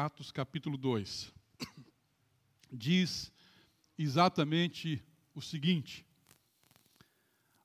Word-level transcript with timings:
Atos 0.00 0.32
capítulo 0.32 0.78
2. 0.78 1.30
Diz 2.72 3.30
exatamente 3.98 5.04
o 5.34 5.42
seguinte: 5.42 6.06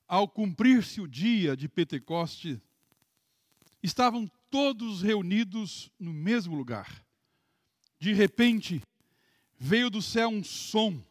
Ao 0.06 0.28
cumprir-se 0.28 1.00
o 1.00 1.08
dia 1.08 1.56
de 1.56 1.66
Pentecoste, 1.66 2.60
estavam 3.82 4.30
todos 4.50 5.00
reunidos 5.00 5.90
no 5.98 6.12
mesmo 6.12 6.54
lugar. 6.54 7.02
De 7.98 8.12
repente, 8.12 8.82
veio 9.58 9.88
do 9.88 10.02
céu 10.02 10.28
um 10.28 10.44
som, 10.44 11.02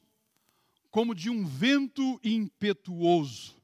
como 0.91 1.15
de 1.15 1.31
um 1.31 1.43
vento 1.43 2.19
impetuoso, 2.23 3.55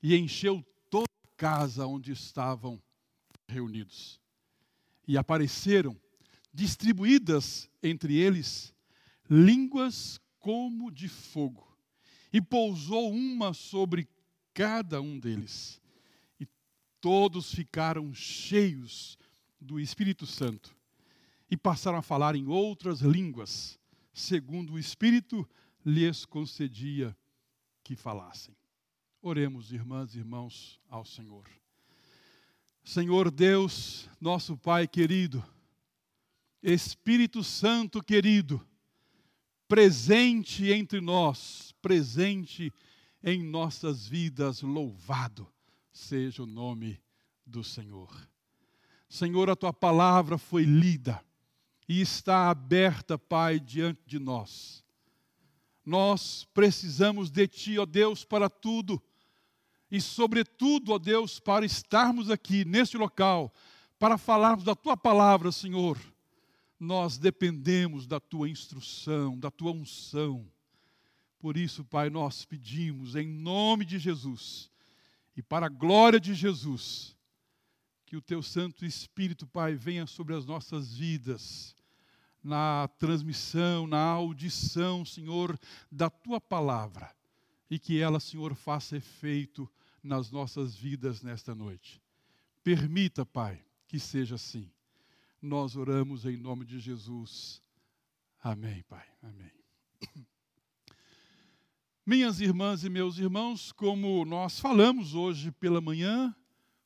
e 0.00 0.14
encheu 0.14 0.64
toda 0.88 1.08
a 1.24 1.36
casa 1.36 1.88
onde 1.88 2.12
estavam 2.12 2.80
reunidos. 3.48 4.20
E 5.08 5.18
apareceram 5.18 6.03
distribuídas 6.54 7.68
entre 7.82 8.16
eles 8.16 8.72
línguas 9.28 10.20
como 10.38 10.90
de 10.90 11.08
fogo, 11.08 11.66
e 12.32 12.40
pousou 12.40 13.10
uma 13.10 13.54
sobre 13.54 14.08
cada 14.52 15.00
um 15.00 15.18
deles. 15.18 15.80
E 16.38 16.46
todos 17.00 17.54
ficaram 17.54 18.12
cheios 18.12 19.18
do 19.60 19.80
Espírito 19.80 20.26
Santo 20.26 20.76
e 21.50 21.56
passaram 21.56 21.98
a 21.98 22.02
falar 22.02 22.34
em 22.34 22.46
outras 22.46 23.00
línguas, 23.00 23.78
segundo 24.12 24.74
o 24.74 24.78
Espírito 24.78 25.48
lhes 25.84 26.24
concedia 26.24 27.16
que 27.82 27.96
falassem. 27.96 28.54
Oremos, 29.22 29.72
irmãs 29.72 30.14
e 30.14 30.18
irmãos, 30.18 30.80
ao 30.88 31.04
Senhor. 31.04 31.48
Senhor 32.82 33.30
Deus, 33.30 34.08
nosso 34.20 34.58
Pai 34.58 34.86
querido, 34.86 35.42
Espírito 36.64 37.44
Santo 37.44 38.02
querido, 38.02 38.58
presente 39.68 40.72
entre 40.72 40.98
nós, 40.98 41.74
presente 41.82 42.72
em 43.22 43.42
nossas 43.42 44.08
vidas, 44.08 44.62
louvado 44.62 45.46
seja 45.92 46.42
o 46.42 46.46
nome 46.46 46.98
do 47.44 47.62
Senhor. 47.62 48.10
Senhor, 49.10 49.50
a 49.50 49.54
tua 49.54 49.74
palavra 49.74 50.38
foi 50.38 50.64
lida 50.64 51.22
e 51.86 52.00
está 52.00 52.48
aberta, 52.48 53.18
Pai, 53.18 53.60
diante 53.60 54.00
de 54.06 54.18
nós. 54.18 54.82
Nós 55.84 56.48
precisamos 56.54 57.30
de 57.30 57.46
Ti, 57.46 57.78
ó 57.78 57.84
Deus, 57.84 58.24
para 58.24 58.48
tudo 58.48 59.02
e, 59.90 60.00
sobretudo, 60.00 60.92
ó 60.92 60.98
Deus, 60.98 61.38
para 61.38 61.66
estarmos 61.66 62.30
aqui 62.30 62.64
neste 62.64 62.96
local, 62.96 63.52
para 63.98 64.16
falarmos 64.16 64.64
da 64.64 64.74
Tua 64.74 64.96
palavra, 64.96 65.52
Senhor 65.52 66.13
nós 66.84 67.18
dependemos 67.18 68.06
da 68.06 68.20
tua 68.20 68.48
instrução, 68.48 69.38
da 69.38 69.50
tua 69.50 69.72
unção. 69.72 70.46
Por 71.38 71.56
isso, 71.56 71.84
Pai, 71.84 72.08
nós 72.10 72.44
pedimos 72.44 73.16
em 73.16 73.26
nome 73.26 73.84
de 73.84 73.98
Jesus 73.98 74.70
e 75.36 75.42
para 75.42 75.66
a 75.66 75.68
glória 75.68 76.20
de 76.20 76.34
Jesus, 76.34 77.16
que 78.06 78.16
o 78.16 78.22
teu 78.22 78.42
Santo 78.42 78.84
Espírito, 78.84 79.46
Pai, 79.46 79.74
venha 79.74 80.06
sobre 80.06 80.34
as 80.34 80.46
nossas 80.46 80.94
vidas, 80.94 81.74
na 82.42 82.88
transmissão, 82.98 83.86
na 83.86 84.04
audição, 84.04 85.04
Senhor, 85.04 85.58
da 85.90 86.10
tua 86.10 86.40
palavra, 86.40 87.10
e 87.70 87.78
que 87.78 87.98
ela, 87.98 88.20
Senhor, 88.20 88.54
faça 88.54 88.98
efeito 88.98 89.68
nas 90.02 90.30
nossas 90.30 90.74
vidas 90.76 91.22
nesta 91.22 91.54
noite. 91.54 92.00
Permita, 92.62 93.24
Pai, 93.24 93.64
que 93.88 93.98
seja 93.98 94.34
assim 94.34 94.70
nós 95.44 95.76
oramos 95.76 96.24
em 96.24 96.38
nome 96.38 96.64
de 96.64 96.80
Jesus. 96.80 97.62
Amém, 98.42 98.82
Pai. 98.88 99.06
Amém. 99.22 99.52
Minhas 102.04 102.40
irmãs 102.40 102.82
e 102.82 102.88
meus 102.88 103.18
irmãos, 103.18 103.70
como 103.70 104.24
nós 104.24 104.58
falamos 104.58 105.14
hoje 105.14 105.52
pela 105.52 105.82
manhã, 105.82 106.34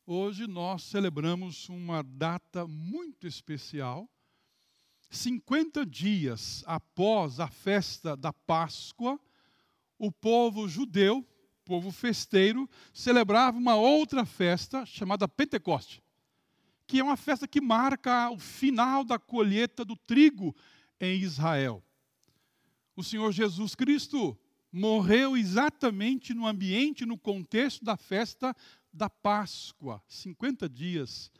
hoje 0.05 0.49
nós 0.49 0.83
celebramos 0.83 1.69
uma 1.69 2.03
data 2.03 2.67
muito 2.67 3.29
especial. 3.29 4.11
50 5.09 5.87
dias 5.87 6.65
após 6.67 7.39
a 7.39 7.47
festa 7.47 8.17
da 8.17 8.33
Páscoa, 8.33 9.21
o 9.97 10.11
povo 10.11 10.69
judeu, 10.69 11.25
povo 11.65 11.93
festeiro, 11.93 12.69
celebrava 12.93 13.57
uma 13.57 13.77
outra 13.77 14.27
festa 14.27 14.85
chamada 14.85 15.29
Pentecoste 15.29 16.03
que 16.89 17.01
é 17.01 17.05
uma 17.05 17.19
festa 17.19 17.47
que 17.47 17.61
marca 17.61 18.31
o 18.31 18.39
final 18.39 19.05
da 19.05 19.19
colheita 19.19 19.85
do 19.85 19.95
trigo 19.95 20.57
em 20.99 21.21
Israel. 21.21 21.85
O 22.97 23.05
Senhor 23.05 23.31
Jesus 23.31 23.75
Cristo 23.75 24.37
morreu 24.73 25.37
exatamente 25.37 26.33
no 26.33 26.47
ambiente, 26.47 27.05
no 27.05 27.19
contexto 27.19 27.85
da 27.85 27.95
festa 27.95 28.57
da 28.91 29.11
Páscoa, 29.11 30.03
50 30.09 30.67
dias 30.67 31.31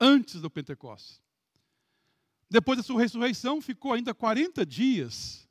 antes 0.00 0.40
do 0.40 0.50
Pentecostes. 0.50 1.20
Depois 2.50 2.78
da 2.78 2.82
sua 2.82 3.00
ressurreição, 3.00 3.60
ficou 3.60 3.92
ainda 3.92 4.14
40 4.14 4.64
dias 4.64 5.46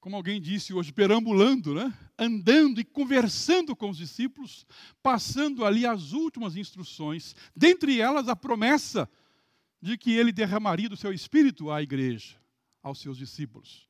como 0.00 0.16
alguém 0.16 0.40
disse 0.40 0.72
hoje, 0.72 0.92
perambulando, 0.92 1.74
né? 1.74 1.92
andando 2.18 2.80
e 2.80 2.84
conversando 2.84 3.74
com 3.74 3.90
os 3.90 3.96
discípulos, 3.96 4.66
passando 5.02 5.64
ali 5.64 5.84
as 5.84 6.12
últimas 6.12 6.56
instruções, 6.56 7.34
dentre 7.54 8.00
elas 8.00 8.28
a 8.28 8.36
promessa 8.36 9.08
de 9.80 9.96
que 9.96 10.12
ele 10.12 10.32
derramaria 10.32 10.88
do 10.88 10.96
seu 10.96 11.12
espírito 11.12 11.70
à 11.70 11.82
igreja, 11.82 12.40
aos 12.82 13.00
seus 13.00 13.16
discípulos. 13.16 13.88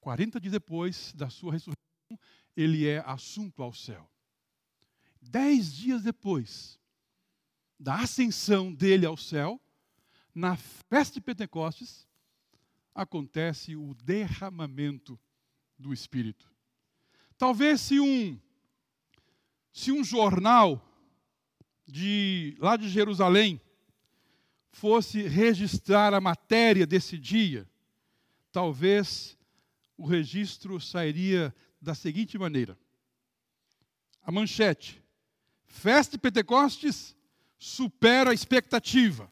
40 0.00 0.40
dias 0.40 0.52
depois 0.52 1.12
da 1.14 1.30
sua 1.30 1.52
ressurreição, 1.52 1.76
ele 2.56 2.86
é 2.86 2.98
assunto 3.06 3.62
ao 3.62 3.72
céu. 3.72 4.10
Dez 5.20 5.72
dias 5.72 6.02
depois 6.02 6.78
da 7.78 8.00
ascensão 8.00 8.72
dele 8.72 9.06
ao 9.06 9.16
céu, 9.16 9.60
na 10.34 10.56
festa 10.56 11.14
de 11.14 11.20
Pentecostes, 11.20 12.06
acontece 12.94 13.74
o 13.76 13.94
derramamento 13.94 15.18
do 15.78 15.92
Espírito. 15.92 16.50
Talvez 17.36 17.80
se 17.80 17.98
um 17.98 18.38
se 19.72 19.90
um 19.90 20.04
jornal 20.04 20.86
de 21.86 22.56
lá 22.58 22.76
de 22.76 22.88
Jerusalém 22.88 23.60
fosse 24.70 25.22
registrar 25.22 26.12
a 26.12 26.20
matéria 26.20 26.86
desse 26.86 27.16
dia, 27.18 27.68
talvez 28.50 29.36
o 29.96 30.06
registro 30.06 30.80
sairia 30.80 31.54
da 31.80 31.94
seguinte 31.94 32.38
maneira: 32.38 32.78
a 34.22 34.30
manchete, 34.30 35.02
festa 35.64 36.12
de 36.12 36.18
Pentecostes 36.18 37.16
supera 37.58 38.30
a 38.30 38.34
expectativa. 38.34 39.30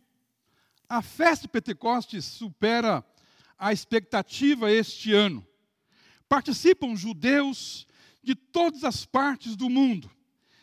A 0.89 1.03
festa 1.03 1.43
de 1.43 1.49
Pentecostes 1.49 2.25
supera 2.25 2.99
a 2.99 3.05
expectativa 3.73 4.73
este 4.73 5.13
ano. 5.13 5.47
Participam 6.29 6.97
judeus 6.97 7.87
de 8.23 8.35
todas 8.35 8.85
as 8.85 9.05
partes 9.05 9.55
do 9.57 9.69
mundo. 9.69 10.11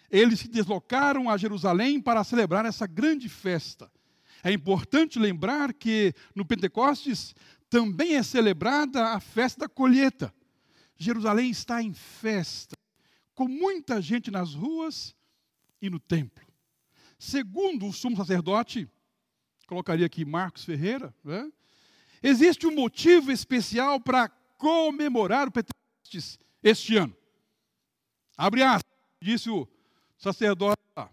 Eles 0.10 0.40
se 0.40 0.48
deslocaram 0.48 1.30
a 1.30 1.38
Jerusalém 1.38 2.02
para 2.02 2.24
celebrar 2.24 2.66
essa 2.66 2.88
grande 2.88 3.30
festa. 3.30 3.92
É 4.44 4.52
importante 4.52 5.20
lembrar 5.20 5.74
que 5.74 6.14
no 6.34 6.46
Pentecostes 6.46 7.36
também 7.70 8.16
é 8.16 8.24
celebrada 8.24 9.10
a 9.10 9.20
festa 9.20 9.62
da 9.62 9.70
colheita. 9.70 10.34
Jerusalém 10.98 11.52
está 11.52 11.84
em 11.84 11.94
festa, 11.94 12.76
com 13.36 13.48
muita 13.48 14.02
gente 14.02 14.32
nas 14.32 14.56
ruas 14.56 15.16
e 15.82 15.90
no 15.90 16.00
templo. 16.00 16.46
Segundo 17.20 17.88
o 17.88 17.94
sumo 17.94 18.16
sacerdote, 18.16 18.90
colocaria 19.68 20.06
aqui 20.06 20.24
Marcos 20.24 20.64
Ferreira, 20.64 21.14
né? 21.24 21.52
Existe 22.22 22.66
um 22.66 22.74
motivo 22.74 23.32
especial 23.32 24.00
para 24.00 24.30
comemorar 24.58 25.48
o 25.48 25.52
Pentecostes 25.52 26.40
este 26.64 26.98
ano. 26.98 27.16
Abre 28.38 28.64
aspas, 28.64 28.92
disse 29.22 29.50
o 29.50 29.68
sacerdote 30.18 30.82
lá. 30.96 31.10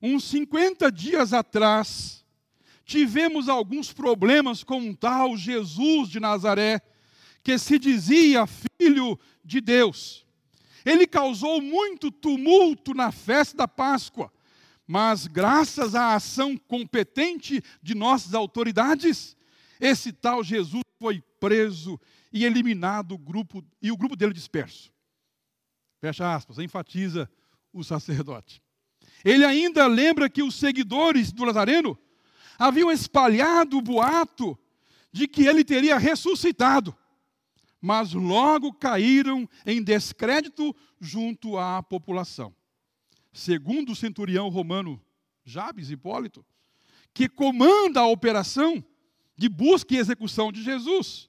Uns 0.00 0.24
50 0.24 0.90
dias 0.90 1.32
atrás, 1.32 2.24
tivemos 2.84 3.48
alguns 3.48 3.92
problemas 3.92 4.64
com 4.64 4.78
um 4.78 4.94
tal 4.94 5.36
Jesus 5.36 6.08
de 6.08 6.20
Nazaré, 6.20 6.80
que 7.42 7.58
se 7.58 7.78
dizia 7.78 8.46
filho 8.46 9.18
de 9.44 9.60
Deus. 9.60 10.26
Ele 10.84 11.06
causou 11.06 11.60
muito 11.60 12.10
tumulto 12.10 12.94
na 12.94 13.12
festa 13.12 13.56
da 13.56 13.68
Páscoa, 13.68 14.32
mas 14.86 15.26
graças 15.26 15.94
à 15.94 16.14
ação 16.14 16.56
competente 16.56 17.62
de 17.82 17.94
nossas 17.94 18.34
autoridades, 18.34 19.36
esse 19.82 20.12
tal 20.12 20.44
Jesus 20.44 20.84
foi 20.96 21.20
preso 21.40 22.00
e 22.32 22.44
eliminado 22.44 23.16
o 23.16 23.18
grupo 23.18 23.64
e 23.82 23.90
o 23.90 23.96
grupo 23.96 24.14
dele 24.14 24.32
disperso. 24.32 24.92
Fecha 26.00 26.32
aspas, 26.32 26.60
enfatiza 26.60 27.28
o 27.72 27.82
sacerdote. 27.82 28.62
Ele 29.24 29.44
ainda 29.44 29.88
lembra 29.88 30.30
que 30.30 30.40
os 30.40 30.54
seguidores 30.54 31.32
do 31.32 31.44
Lazareno 31.44 31.98
haviam 32.56 32.92
espalhado 32.92 33.76
o 33.76 33.82
boato 33.82 34.56
de 35.10 35.26
que 35.26 35.46
ele 35.46 35.64
teria 35.64 35.98
ressuscitado, 35.98 36.96
mas 37.80 38.12
logo 38.12 38.72
caíram 38.72 39.48
em 39.66 39.82
descrédito 39.82 40.72
junto 41.00 41.58
à 41.58 41.82
população. 41.82 42.54
Segundo 43.32 43.90
o 43.90 43.96
centurião 43.96 44.48
romano 44.48 45.02
Jabes 45.44 45.90
Hipólito, 45.90 46.46
que 47.12 47.28
comanda 47.28 47.98
a 47.98 48.06
operação 48.06 48.84
de 49.36 49.48
busca 49.48 49.94
e 49.94 49.98
execução 49.98 50.52
de 50.52 50.62
Jesus, 50.62 51.28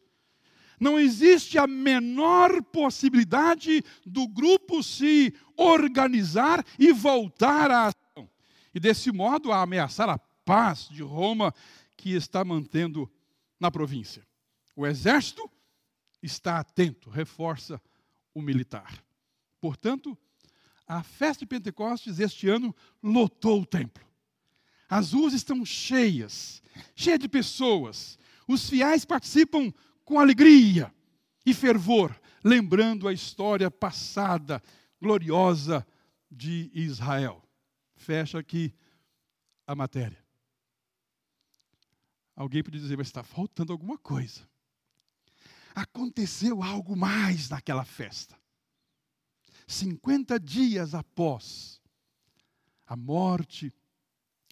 não 0.79 1.00
existe 1.00 1.57
a 1.57 1.65
menor 1.65 2.61
possibilidade 2.63 3.83
do 4.05 4.27
grupo 4.27 4.83
se 4.83 5.33
organizar 5.55 6.65
e 6.77 6.91
voltar 6.91 7.71
à 7.71 7.88
ação. 7.88 8.29
E 8.73 8.79
desse 8.79 9.11
modo 9.11 9.51
a 9.51 9.61
ameaçar 9.61 10.09
a 10.09 10.17
paz 10.17 10.89
de 10.89 11.01
Roma 11.01 11.53
que 11.95 12.13
está 12.13 12.44
mantendo 12.44 13.09
na 13.59 13.71
província. 13.71 14.27
O 14.75 14.85
exército 14.85 15.50
está 16.21 16.59
atento, 16.59 17.09
reforça 17.09 17.81
o 18.33 18.41
militar. 18.41 19.01
Portanto, 19.61 20.17
a 20.85 21.01
festa 21.01 21.45
de 21.45 21.47
Pentecostes 21.47 22.19
este 22.19 22.50
ano 22.50 22.75
lotou 23.01 23.61
o 23.61 23.65
templo. 23.65 24.03
As 24.95 25.11
ruas 25.11 25.33
estão 25.33 25.65
cheias, 25.65 26.61
cheias 26.95 27.17
de 27.17 27.27
pessoas. 27.27 28.15
Os 28.47 28.69
fiéis 28.69 29.03
participam 29.03 29.73
com 30.05 30.19
alegria 30.19 30.93
e 31.43 31.51
fervor, 31.51 32.15
lembrando 32.43 33.07
a 33.07 33.11
história 33.11 33.71
passada, 33.71 34.61
gloriosa 35.01 35.83
de 36.29 36.69
Israel. 36.75 37.43
Fecha 37.95 38.37
aqui 38.37 38.71
a 39.65 39.73
matéria. 39.73 40.23
Alguém 42.35 42.61
pode 42.61 42.79
dizer, 42.79 42.95
mas 42.95 43.07
está 43.07 43.23
faltando 43.23 43.73
alguma 43.73 43.97
coisa. 43.97 44.47
Aconteceu 45.73 46.61
algo 46.61 46.95
mais 46.95 47.49
naquela 47.49 47.83
festa. 47.83 48.39
50 49.65 50.39
dias 50.39 50.93
após 50.93 51.81
a 52.85 52.95
morte 52.95 53.73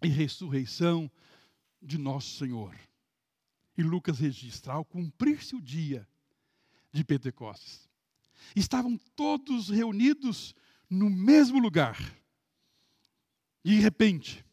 e 0.01 0.07
ressurreição 0.07 1.09
de 1.81 1.98
nosso 1.98 2.38
Senhor. 2.38 2.75
E 3.77 3.83
Lucas 3.83 4.19
registra, 4.19 4.74
ao 4.74 4.86
cumprir-se 4.86 5.56
o 5.56 5.62
dia 5.62 6.07
de 6.92 7.03
Pentecostes, 7.03 7.89
estavam 8.56 8.98
todos 9.15 9.69
reunidos 9.69 10.53
no 10.89 11.09
mesmo 11.09 11.59
lugar. 11.59 11.98
De 13.63 13.75
repente, 13.75 14.44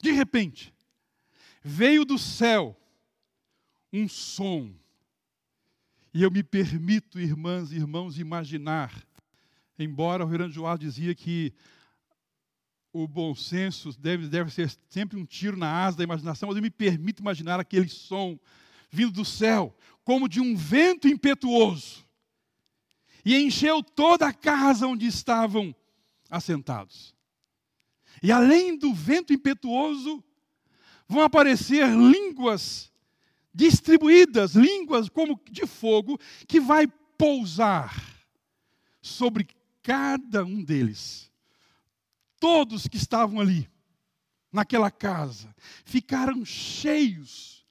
de 0.00 0.12
repente, 0.12 0.72
veio 1.62 2.04
do 2.04 2.18
céu 2.18 2.78
um 3.92 4.08
som. 4.08 4.74
E 6.12 6.22
eu 6.22 6.30
me 6.30 6.42
permito, 6.42 7.18
irmãs 7.18 7.72
e 7.72 7.76
irmãos, 7.76 8.18
imaginar, 8.18 9.06
embora 9.78 10.24
o 10.24 10.26
Reverendo 10.26 10.54
Joás 10.54 10.78
dizia 10.78 11.14
que 11.14 11.52
o 12.94 13.08
bom 13.08 13.34
senso 13.34 13.90
deve, 13.98 14.28
deve 14.28 14.52
ser 14.52 14.72
sempre 14.88 15.18
um 15.18 15.26
tiro 15.26 15.56
na 15.56 15.68
asa 15.68 15.96
da 15.96 16.04
imaginação, 16.04 16.46
mas 16.46 16.56
eu 16.56 16.62
me 16.62 16.70
permito 16.70 17.20
imaginar 17.20 17.58
aquele 17.58 17.88
som 17.88 18.38
vindo 18.88 19.10
do 19.10 19.24
céu, 19.24 19.76
como 20.04 20.28
de 20.28 20.40
um 20.40 20.54
vento 20.54 21.08
impetuoso, 21.08 22.06
e 23.24 23.36
encheu 23.36 23.82
toda 23.82 24.28
a 24.28 24.32
casa 24.32 24.86
onde 24.86 25.06
estavam 25.06 25.74
assentados. 26.30 27.12
E 28.22 28.30
além 28.30 28.78
do 28.78 28.94
vento 28.94 29.32
impetuoso, 29.32 30.22
vão 31.08 31.22
aparecer 31.22 31.88
línguas 31.88 32.92
distribuídas, 33.52 34.54
línguas 34.54 35.08
como 35.08 35.40
de 35.50 35.66
fogo, 35.66 36.16
que 36.46 36.60
vai 36.60 36.86
pousar 37.18 37.92
sobre 39.02 39.48
cada 39.82 40.44
um 40.44 40.62
deles 40.62 41.33
todos 42.44 42.86
que 42.86 42.98
estavam 42.98 43.40
ali, 43.40 43.70
naquela 44.52 44.90
casa, 44.90 45.56
ficaram 45.82 46.44
cheios, 46.44 47.66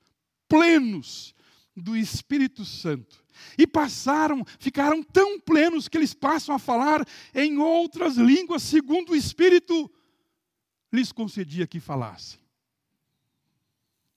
plenos 0.48 1.36
do 1.76 1.96
Espírito 1.96 2.66
Santo. 2.66 3.24
E 3.56 3.68
passaram, 3.68 4.44
ficaram 4.58 5.04
tão 5.04 5.40
plenos 5.40 5.88
que 5.88 5.96
eles 5.96 6.16
passam 6.16 6.56
a 6.56 6.58
falar 6.58 7.06
em 7.36 7.60
outras 7.60 8.16
línguas, 8.16 8.64
segundo 8.64 9.12
o 9.12 9.16
Espírito 9.16 9.92
lhes 10.92 11.12
concedia 11.12 11.68
que 11.68 11.80
falassem. 11.80 12.40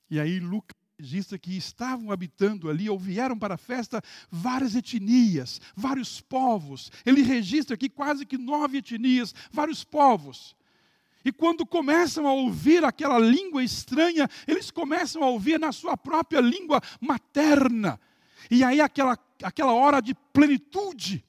E 0.09 0.19
aí 0.19 0.39
Lucas 0.39 0.76
registra 0.99 1.37
que 1.37 1.55
estavam 1.55 2.11
habitando 2.11 2.69
ali, 2.69 2.89
ou 2.89 2.97
vieram 2.97 3.37
para 3.37 3.53
a 3.53 3.57
festa, 3.57 4.01
várias 4.31 4.75
etnias, 4.75 5.61
vários 5.75 6.19
povos. 6.19 6.91
Ele 7.05 7.21
registra 7.21 7.75
aqui 7.75 7.87
quase 7.87 8.25
que 8.25 8.37
nove 8.37 8.79
etnias, 8.79 9.33
vários 9.51 9.83
povos. 9.83 10.55
E 11.23 11.31
quando 11.31 11.65
começam 11.65 12.25
a 12.25 12.33
ouvir 12.33 12.83
aquela 12.83 13.19
língua 13.19 13.63
estranha, 13.63 14.29
eles 14.47 14.71
começam 14.71 15.21
a 15.23 15.29
ouvir 15.29 15.59
na 15.59 15.71
sua 15.71 15.95
própria 15.95 16.39
língua 16.39 16.81
materna. 16.99 17.99
E 18.49 18.63
aí 18.63 18.81
aquela, 18.81 19.17
aquela 19.43 19.73
hora 19.73 20.01
de 20.01 20.15
plenitude, 20.15 21.23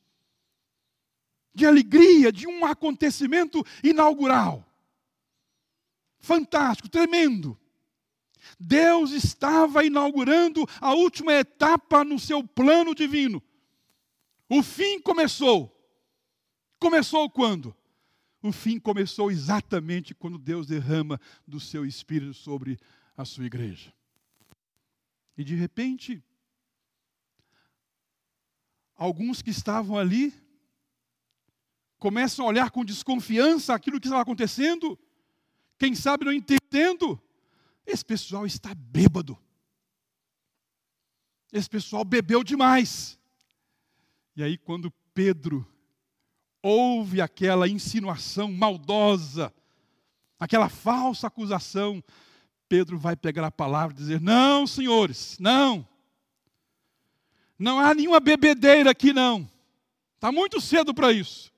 de 1.52 1.66
alegria, 1.66 2.32
de 2.32 2.46
um 2.46 2.64
acontecimento 2.64 3.64
inaugural. 3.82 4.64
Fantástico, 6.20 6.88
tremendo. 6.88 7.58
Deus 8.58 9.10
estava 9.10 9.84
inaugurando 9.84 10.66
a 10.80 10.94
última 10.94 11.32
etapa 11.32 12.04
no 12.04 12.18
seu 12.18 12.42
plano 12.42 12.94
divino. 12.94 13.42
O 14.48 14.62
fim 14.62 15.00
começou. 15.00 15.74
Começou 16.78 17.28
quando? 17.28 17.74
O 18.42 18.52
fim 18.52 18.78
começou 18.78 19.30
exatamente 19.30 20.14
quando 20.14 20.38
Deus 20.38 20.66
derrama 20.66 21.20
do 21.46 21.58
seu 21.58 21.84
espírito 21.84 22.34
sobre 22.34 22.78
a 23.16 23.24
sua 23.24 23.44
igreja. 23.44 23.92
E 25.36 25.44
de 25.44 25.54
repente, 25.54 26.22
alguns 28.94 29.42
que 29.42 29.50
estavam 29.50 29.98
ali 29.98 30.32
começam 31.98 32.44
a 32.44 32.48
olhar 32.48 32.70
com 32.70 32.84
desconfiança 32.84 33.74
aquilo 33.74 34.00
que 34.00 34.06
estava 34.06 34.22
acontecendo, 34.22 34.98
quem 35.76 35.94
sabe 35.94 36.24
não 36.24 36.32
entendendo 36.32 37.20
esse 37.88 38.04
pessoal 38.04 38.46
está 38.46 38.74
bêbado. 38.74 39.36
Esse 41.50 41.68
pessoal 41.68 42.04
bebeu 42.04 42.44
demais. 42.44 43.18
E 44.36 44.42
aí, 44.42 44.58
quando 44.58 44.92
Pedro 45.14 45.66
ouve 46.62 47.22
aquela 47.22 47.66
insinuação 47.66 48.52
maldosa, 48.52 49.52
aquela 50.38 50.68
falsa 50.68 51.26
acusação, 51.28 52.04
Pedro 52.68 52.98
vai 52.98 53.16
pegar 53.16 53.46
a 53.46 53.50
palavra 53.50 53.96
e 53.96 53.98
dizer: 53.98 54.20
Não, 54.20 54.66
senhores, 54.66 55.38
não. 55.40 55.88
Não 57.58 57.80
há 57.80 57.94
nenhuma 57.94 58.20
bebedeira 58.20 58.90
aqui, 58.90 59.14
não. 59.14 59.50
Está 60.14 60.30
muito 60.30 60.60
cedo 60.60 60.92
para 60.92 61.10
isso. 61.10 61.50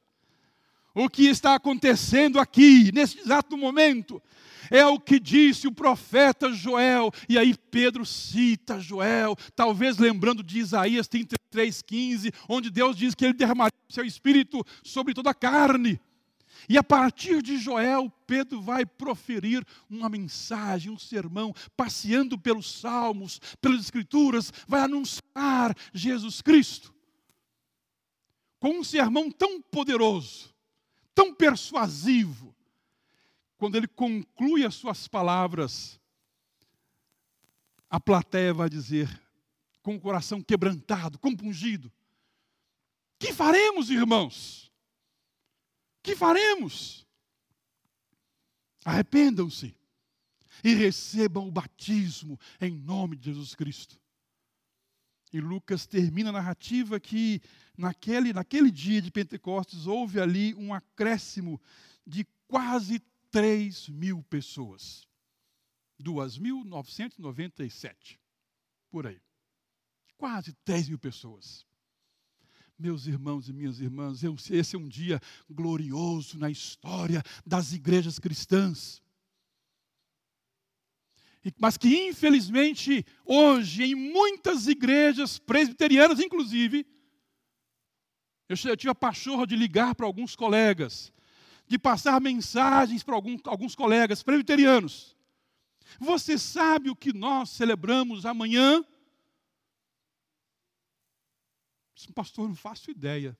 O 0.94 1.10
que 1.10 1.26
está 1.26 1.56
acontecendo 1.56 2.38
aqui, 2.38 2.92
nesse 2.92 3.18
exato 3.18 3.56
momento, 3.56 4.22
é 4.70 4.86
o 4.86 4.98
que 4.98 5.18
disse 5.18 5.66
o 5.66 5.72
profeta 5.72 6.52
Joel. 6.52 7.10
E 7.28 7.36
aí 7.36 7.54
Pedro 7.70 8.06
cita 8.06 8.78
Joel, 8.78 9.36
talvez 9.54 9.98
lembrando 9.98 10.42
de 10.42 10.58
Isaías 10.58 11.08
33:15, 11.08 12.32
onde 12.48 12.70
Deus 12.70 12.96
diz 12.96 13.14
que 13.14 13.24
ele 13.24 13.34
derramaria 13.34 13.72
o 13.88 13.92
seu 13.92 14.04
espírito 14.04 14.64
sobre 14.82 15.12
toda 15.12 15.30
a 15.30 15.34
carne. 15.34 16.00
E 16.68 16.78
a 16.78 16.84
partir 16.84 17.42
de 17.42 17.56
Joel, 17.56 18.12
Pedro 18.26 18.60
vai 18.60 18.84
proferir 18.84 19.64
uma 19.88 20.08
mensagem, 20.08 20.92
um 20.92 20.98
sermão, 20.98 21.54
passeando 21.76 22.38
pelos 22.38 22.70
salmos, 22.80 23.40
pelas 23.60 23.80
escrituras, 23.80 24.52
vai 24.68 24.82
anunciar 24.82 25.74
Jesus 25.92 26.40
Cristo. 26.40 26.94
Com 28.60 28.80
um 28.80 28.84
sermão 28.84 29.30
tão 29.30 29.60
poderoso, 29.60 30.54
tão 31.14 31.34
persuasivo, 31.34 32.54
quando 33.60 33.76
ele 33.76 33.86
conclui 33.86 34.64
as 34.64 34.74
suas 34.74 35.06
palavras, 35.06 36.00
a 37.90 38.00
plateia 38.00 38.54
vai 38.54 38.70
dizer, 38.70 39.06
com 39.82 39.96
o 39.96 40.00
coração 40.00 40.42
quebrantado, 40.42 41.18
compungido: 41.18 41.92
Que 43.18 43.34
faremos, 43.34 43.90
irmãos? 43.90 44.72
Que 46.02 46.16
faremos? 46.16 47.06
Arrependam-se 48.82 49.76
e 50.64 50.72
recebam 50.72 51.46
o 51.46 51.52
batismo 51.52 52.40
em 52.62 52.70
nome 52.70 53.14
de 53.14 53.26
Jesus 53.26 53.54
Cristo. 53.54 54.00
E 55.34 55.38
Lucas 55.38 55.86
termina 55.86 56.30
a 56.30 56.32
narrativa 56.32 56.98
que 56.98 57.42
naquele, 57.76 58.32
naquele 58.32 58.70
dia 58.70 59.02
de 59.02 59.10
Pentecostes 59.10 59.86
houve 59.86 60.18
ali 60.18 60.54
um 60.54 60.72
acréscimo 60.72 61.60
de 62.06 62.26
quase 62.48 63.02
3 63.30 63.88
mil 63.88 64.22
pessoas. 64.24 65.08
2.997, 66.02 68.18
por 68.90 69.06
aí. 69.06 69.20
Quase 70.16 70.56
10 70.64 70.88
mil 70.88 70.98
pessoas. 70.98 71.66
Meus 72.78 73.06
irmãos 73.06 73.46
e 73.48 73.52
minhas 73.52 73.78
irmãs, 73.80 74.22
esse 74.50 74.74
é 74.74 74.78
um 74.78 74.88
dia 74.88 75.20
glorioso 75.50 76.38
na 76.38 76.50
história 76.50 77.22
das 77.44 77.74
igrejas 77.74 78.18
cristãs. 78.18 79.02
Mas 81.58 81.76
que, 81.76 82.08
infelizmente, 82.08 83.04
hoje, 83.24 83.84
em 83.84 83.94
muitas 83.94 84.66
igrejas 84.66 85.38
presbiterianas, 85.38 86.20
inclusive, 86.20 86.86
eu 88.48 88.76
tive 88.76 88.90
a 88.90 88.94
pachorra 88.94 89.46
de 89.46 89.56
ligar 89.56 89.94
para 89.94 90.06
alguns 90.06 90.34
colegas, 90.34 91.12
de 91.70 91.78
passar 91.78 92.20
mensagens 92.20 93.04
para 93.04 93.14
alguns, 93.14 93.40
alguns 93.44 93.76
colegas 93.76 94.24
presbiterianos. 94.24 95.16
Você 96.00 96.36
sabe 96.36 96.90
o 96.90 96.96
que 96.96 97.12
nós 97.12 97.50
celebramos 97.50 98.26
amanhã? 98.26 98.84
Pastor, 102.12 102.48
não 102.48 102.56
faço 102.56 102.90
ideia. 102.90 103.38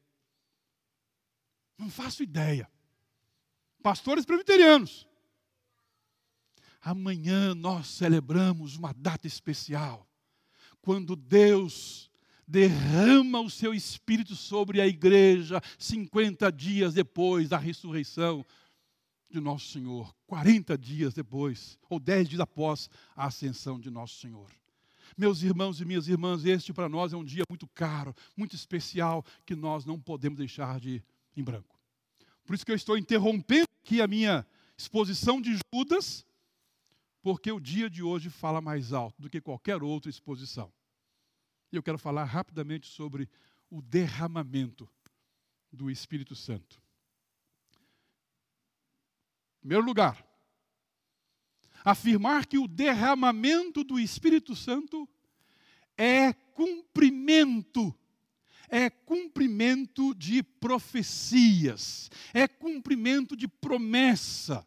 Não 1.77 1.91
faço 1.91 2.23
ideia. 2.23 2.71
Pastores 3.83 4.25
presbiterianos. 4.25 5.09
Amanhã 6.81 7.53
nós 7.53 7.89
celebramos 7.89 8.77
uma 8.77 8.95
data 8.95 9.27
especial. 9.27 10.09
Quando 10.81 11.17
Deus 11.17 12.10
derrama 12.51 13.41
o 13.41 13.49
seu 13.49 13.73
espírito 13.73 14.35
sobre 14.35 14.81
a 14.81 14.87
igreja 14.87 15.63
50 15.79 16.51
dias 16.51 16.93
depois 16.93 17.49
da 17.49 17.57
ressurreição 17.57 18.45
de 19.31 19.39
nosso 19.39 19.69
Senhor, 19.69 20.13
40 20.27 20.77
dias 20.77 21.15
depois, 21.15 21.79
ou 21.89 22.01
10 22.01 22.31
dias 22.31 22.41
após 22.41 22.91
a 23.15 23.27
ascensão 23.27 23.79
de 23.79 23.89
nosso 23.89 24.19
Senhor. 24.19 24.51
Meus 25.17 25.43
irmãos 25.43 25.81
e 25.81 25.85
minhas 25.85 26.09
irmãs, 26.09 26.45
este 26.45 26.73
para 26.73 26.89
nós 26.89 27.13
é 27.13 27.17
um 27.17 27.25
dia 27.25 27.45
muito 27.49 27.69
caro, 27.69 28.15
muito 28.37 28.57
especial, 28.57 29.25
que 29.47 29.55
nós 29.55 29.85
não 29.85 30.01
podemos 30.01 30.37
deixar 30.37 30.81
de 30.81 30.97
ir 30.97 31.05
em 31.37 31.45
branco. 31.45 31.79
Por 32.45 32.55
isso 32.55 32.67
que 32.67 32.73
eu 32.73 32.77
estou 32.77 32.99
interrompendo 32.99 33.69
aqui 33.85 34.03
a 34.03 34.09
minha 34.09 34.45
exposição 34.77 35.41
de 35.41 35.57
Judas, 35.73 36.27
porque 37.23 37.53
o 37.53 37.61
dia 37.61 37.89
de 37.89 38.03
hoje 38.03 38.29
fala 38.29 38.61
mais 38.61 38.93
alto 38.93 39.23
do 39.23 39.31
que 39.31 39.41
qualquer 39.41 39.85
outra 39.85 40.11
exposição. 40.11 40.73
E 41.73 41.77
eu 41.77 41.83
quero 41.83 41.99
falar 41.99 42.25
rapidamente 42.25 42.89
sobre 42.89 43.29
o 43.71 43.81
derramamento 43.81 44.89
do 45.73 45.91
Espírito 45.91 46.35
Santo. 46.35 46.83
Em 49.59 49.61
primeiro 49.61 49.85
lugar, 49.85 50.27
afirmar 51.85 52.47
que 52.47 52.59
o 52.59 52.67
derramamento 52.67 53.85
do 53.85 53.99
Espírito 54.01 54.57
Santo 54.57 55.09
é 55.97 56.33
cumprimento, 56.33 57.95
é 58.69 58.91
cumprimento 58.91 60.15
de 60.15 60.43
profecias, 60.43 62.11
é 62.33 62.49
cumprimento 62.49 63.37
de 63.37 63.47
promessa, 63.47 64.67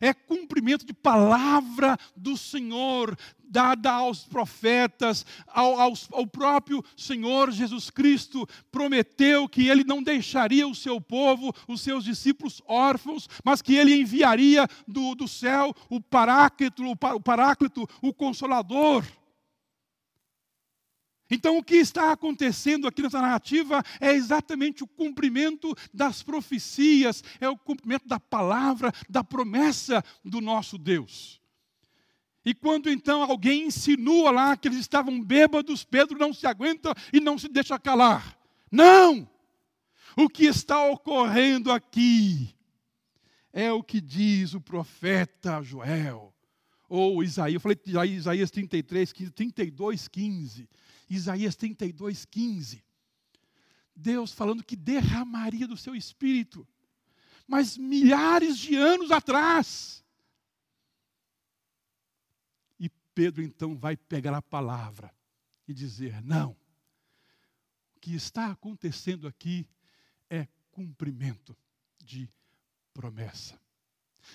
é 0.00 0.12
cumprimento 0.12 0.84
de 0.84 0.92
palavra 0.92 1.98
do 2.16 2.36
Senhor 2.36 3.16
dada 3.48 3.92
aos 3.92 4.24
profetas, 4.24 5.24
ao, 5.46 5.92
ao 6.12 6.26
próprio 6.26 6.84
Senhor 6.96 7.50
Jesus 7.50 7.90
Cristo, 7.90 8.46
prometeu 8.70 9.48
que 9.48 9.68
ele 9.68 9.84
não 9.84 10.02
deixaria 10.02 10.66
o 10.66 10.74
seu 10.74 11.00
povo, 11.00 11.54
os 11.68 11.80
seus 11.80 12.04
discípulos 12.04 12.60
órfãos, 12.66 13.28
mas 13.44 13.62
que 13.62 13.74
ele 13.74 14.00
enviaria 14.00 14.68
do, 14.86 15.14
do 15.14 15.28
céu 15.28 15.74
o 15.88 16.00
paráclito, 16.00 16.82
o 16.84 17.20
paráclito, 17.20 17.88
o 18.02 18.12
consolador. 18.12 19.04
Então, 21.30 21.58
o 21.58 21.62
que 21.62 21.76
está 21.76 22.12
acontecendo 22.12 22.86
aqui 22.86 23.02
nessa 23.02 23.20
narrativa 23.20 23.82
é 24.00 24.12
exatamente 24.12 24.84
o 24.84 24.86
cumprimento 24.86 25.74
das 25.92 26.22
profecias, 26.22 27.22
é 27.40 27.48
o 27.48 27.56
cumprimento 27.56 28.06
da 28.06 28.20
palavra, 28.20 28.92
da 29.08 29.24
promessa 29.24 30.04
do 30.24 30.40
nosso 30.40 30.78
Deus. 30.78 31.40
E 32.44 32.54
quando 32.54 32.88
então 32.88 33.24
alguém 33.24 33.66
insinua 33.66 34.30
lá 34.30 34.56
que 34.56 34.68
eles 34.68 34.78
estavam 34.78 35.20
bêbados, 35.20 35.82
Pedro 35.82 36.16
não 36.16 36.32
se 36.32 36.46
aguenta 36.46 36.94
e 37.12 37.18
não 37.18 37.36
se 37.36 37.48
deixa 37.48 37.76
calar. 37.76 38.38
Não! 38.70 39.28
O 40.16 40.28
que 40.28 40.44
está 40.44 40.86
ocorrendo 40.86 41.72
aqui 41.72 42.54
é 43.52 43.72
o 43.72 43.82
que 43.82 44.00
diz 44.00 44.54
o 44.54 44.60
profeta 44.60 45.60
Joel, 45.60 46.32
ou 46.88 47.22
Isaías, 47.24 47.54
eu 47.54 47.60
falei 47.60 47.78
Isaías 48.10 48.50
33, 48.50 49.12
15, 49.12 49.30
32, 49.32 50.08
15. 50.08 50.68
Isaías 51.08 51.56
32, 51.56 52.24
15. 52.24 52.84
Deus 53.94 54.32
falando 54.32 54.64
que 54.64 54.76
derramaria 54.76 55.66
do 55.66 55.76
seu 55.76 55.94
espírito, 55.94 56.66
mas 57.46 57.76
milhares 57.76 58.58
de 58.58 58.74
anos 58.74 59.10
atrás. 59.10 60.04
Pedro 63.16 63.42
então 63.42 63.74
vai 63.74 63.96
pegar 63.96 64.36
a 64.36 64.42
palavra 64.42 65.10
e 65.66 65.72
dizer: 65.72 66.22
não, 66.22 66.50
o 67.96 68.00
que 68.00 68.14
está 68.14 68.50
acontecendo 68.50 69.26
aqui 69.26 69.66
é 70.28 70.46
cumprimento 70.70 71.56
de 71.98 72.30
promessa. 72.92 73.58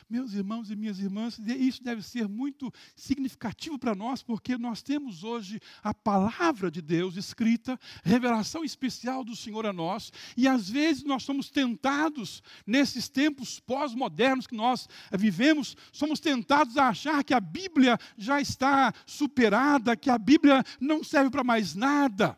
Meus 0.09 0.33
irmãos 0.33 0.69
e 0.69 0.75
minhas 0.75 0.99
irmãs, 0.99 1.39
isso 1.39 1.83
deve 1.83 2.01
ser 2.01 2.27
muito 2.27 2.71
significativo 2.95 3.77
para 3.77 3.95
nós, 3.95 4.21
porque 4.21 4.57
nós 4.57 4.81
temos 4.81 5.23
hoje 5.23 5.59
a 5.83 5.93
palavra 5.93 6.69
de 6.69 6.81
Deus 6.81 7.15
escrita, 7.15 7.79
revelação 8.03 8.63
especial 8.63 9.23
do 9.23 9.35
Senhor 9.35 9.65
a 9.65 9.73
nós, 9.73 10.11
e 10.35 10.47
às 10.47 10.69
vezes 10.69 11.03
nós 11.03 11.23
somos 11.23 11.49
tentados, 11.49 12.41
nesses 12.65 13.09
tempos 13.09 13.59
pós-modernos 13.59 14.47
que 14.47 14.55
nós 14.55 14.87
vivemos, 15.11 15.75
somos 15.91 16.19
tentados 16.19 16.77
a 16.77 16.89
achar 16.89 17.23
que 17.23 17.33
a 17.33 17.39
Bíblia 17.39 17.97
já 18.17 18.39
está 18.41 18.93
superada, 19.05 19.95
que 19.95 20.09
a 20.09 20.17
Bíblia 20.17 20.63
não 20.79 21.03
serve 21.03 21.29
para 21.29 21.43
mais 21.43 21.75
nada, 21.75 22.37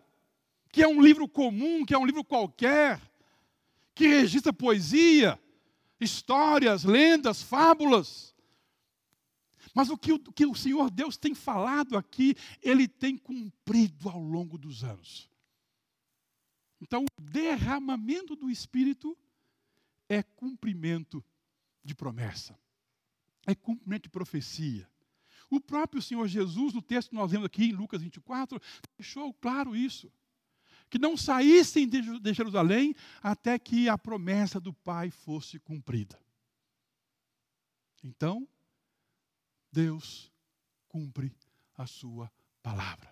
que 0.72 0.81
é 0.81 0.88
um 0.88 1.01
livro 1.01 1.27
comum, 1.27 1.86
que 1.86 1.93
é 1.93 1.98
um 1.98 2.05
livro 2.05 2.24
qualquer, 2.24 3.00
que 3.93 4.07
registra 4.07 4.51
poesia 4.51 5.39
histórias, 6.03 6.83
lendas, 6.83 7.41
fábulas. 7.41 8.33
Mas 9.74 9.89
o 9.89 9.98
que, 9.98 10.12
o 10.12 10.19
que 10.19 10.45
o 10.45 10.55
Senhor 10.55 10.91
Deus 10.91 11.17
tem 11.17 11.33
falado 11.33 11.98
aqui, 11.98 12.36
Ele 12.62 12.88
tem 12.88 13.17
cumprido 13.17 14.10
ao 14.10 14.22
longo 14.22 14.57
dos 14.57 14.83
anos. 14.83 15.29
Então, 16.81 17.05
o 17.05 17.22
derramamento 17.22 18.36
do 18.36 18.50
Espírito 18.50 19.17
é 20.10 20.22
cumprimento 20.22 21.24
de 21.83 21.95
promessa, 21.95 22.60
é 23.48 23.55
cumprimento 23.55 24.03
de 24.03 24.10
profecia. 24.10 24.88
O 25.50 25.60
próprio 25.60 26.01
Senhor 26.01 26.27
Jesus, 26.27 26.74
no 26.74 26.81
texto 26.81 27.10
que 27.10 27.15
nós 27.15 27.31
lemos 27.31 27.45
aqui 27.45 27.65
em 27.65 27.72
Lucas 27.72 28.01
24, 28.01 28.62
deixou 28.98 29.33
claro 29.33 29.75
isso 29.75 30.12
que 30.90 31.00
não 31.00 31.18
saíssem 31.18 31.88
de 31.88 32.34
Jerusalém 32.34 32.96
até 33.22 33.58
que 33.58 33.90
a 33.90 33.98
promessa 33.98 34.60
do 34.60 34.74
Pai 34.74 35.10
fosse 35.10 35.60
cumprida. 35.60 36.20
Então, 38.04 38.48
Deus 39.72 40.32
cumpre 40.88 41.36
a 41.75 41.88
sua 41.88 42.32
palavra. 42.62 43.12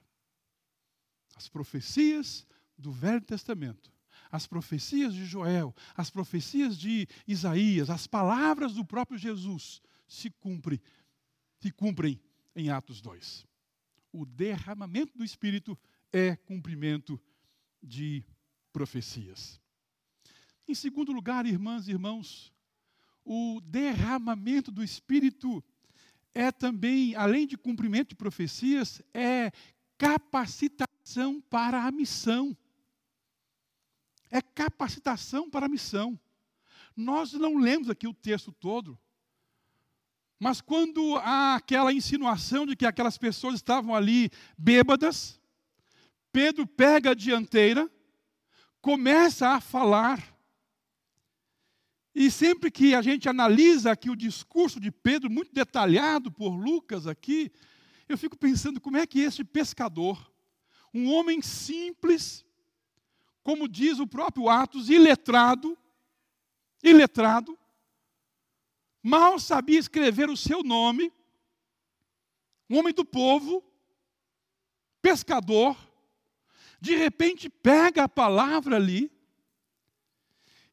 As 1.36 1.50
profecias 1.50 2.46
do 2.78 2.92
Velho 2.92 3.22
Testamento, 3.22 3.92
as 4.32 4.46
profecias 4.46 5.14
de 5.14 5.26
Joel, 5.26 5.76
as 5.96 6.10
profecias 6.10 6.78
de 6.78 7.08
Isaías, 7.28 7.90
as 7.90 8.06
palavras 8.06 8.74
do 8.74 8.86
próprio 8.86 9.18
Jesus 9.18 9.82
se 10.08 10.30
cumprem, 10.30 10.80
se 11.60 11.72
cumprem 11.72 12.22
em 12.56 12.70
Atos 12.70 13.02
2. 13.02 13.48
O 14.12 14.26
derramamento 14.26 15.18
do 15.18 15.24
Espírito 15.24 15.78
é 16.12 16.36
cumprimento 16.36 17.20
de 17.82 18.24
profecias. 18.72 19.60
Em 20.68 20.76
segundo 20.76 21.12
lugar, 21.12 21.46
irmãs 21.46 21.88
e 21.88 21.92
irmãos, 21.92 22.54
o 23.26 23.60
derramamento 23.64 24.72
do 24.72 24.84
Espírito 24.84 25.64
é 26.34 26.52
também, 26.52 27.16
além 27.16 27.46
de 27.46 27.58
cumprimento 27.58 28.10
de 28.10 28.16
profecias, 28.16 29.02
é 29.14 29.52
capacitação 29.98 31.42
para 31.42 31.84
a 31.84 31.92
missão. 31.92 32.56
É 34.30 34.42
capacitação 34.42 35.50
para 35.50 35.66
a 35.66 35.70
missão. 35.70 36.18
Nós 36.96 37.34
não 37.34 37.58
lemos 37.58 37.90
aqui 37.90 38.08
o 38.08 38.14
texto 38.14 38.52
todo, 38.52 38.98
mas 40.40 40.62
quando 40.62 41.18
há 41.18 41.56
aquela 41.56 41.94
insinuação 41.94 42.66
de 42.66 42.76
que 42.76 42.86
aquelas 42.86 43.18
pessoas 43.18 43.56
estavam 43.56 43.94
ali 43.94 44.30
bêbadas, 44.58 45.41
Pedro 46.32 46.66
pega 46.66 47.12
a 47.12 47.14
dianteira, 47.16 47.90
começa 48.82 49.50
a 49.50 49.62
falar, 49.62 50.32
E 52.14 52.30
sempre 52.30 52.70
que 52.70 52.94
a 52.94 53.02
gente 53.02 53.30
analisa 53.30 53.92
aqui 53.92 54.10
o 54.10 54.16
discurso 54.18 54.80
de 54.80 54.92
Pedro, 54.92 55.30
muito 55.30 55.54
detalhado 55.54 56.30
por 56.30 56.50
Lucas 56.50 57.08
aqui, 57.08 57.50
eu 58.08 58.18
fico 58.18 58.38
pensando 58.38 58.82
como 58.82 58.98
é 58.98 59.08
que 59.08 59.22
esse 59.22 59.44
pescador, 59.46 60.32
um 60.94 61.10
homem 61.10 61.42
simples, 61.42 62.46
como 63.44 63.68
diz 63.68 63.98
o 64.00 64.06
próprio 64.06 64.50
Atos, 64.50 64.90
iletrado, 64.90 65.78
iletrado, 66.84 67.58
mal 69.02 69.40
sabia 69.40 69.80
escrever 69.80 70.30
o 70.30 70.36
seu 70.36 70.62
nome, 70.64 71.14
um 72.70 72.78
homem 72.78 72.94
do 72.94 73.06
povo, 73.06 73.64
pescador, 75.02 75.78
de 76.82 76.96
repente 76.96 77.48
pega 77.48 78.06
a 78.06 78.10
palavra 78.10 78.76
ali 78.76 79.12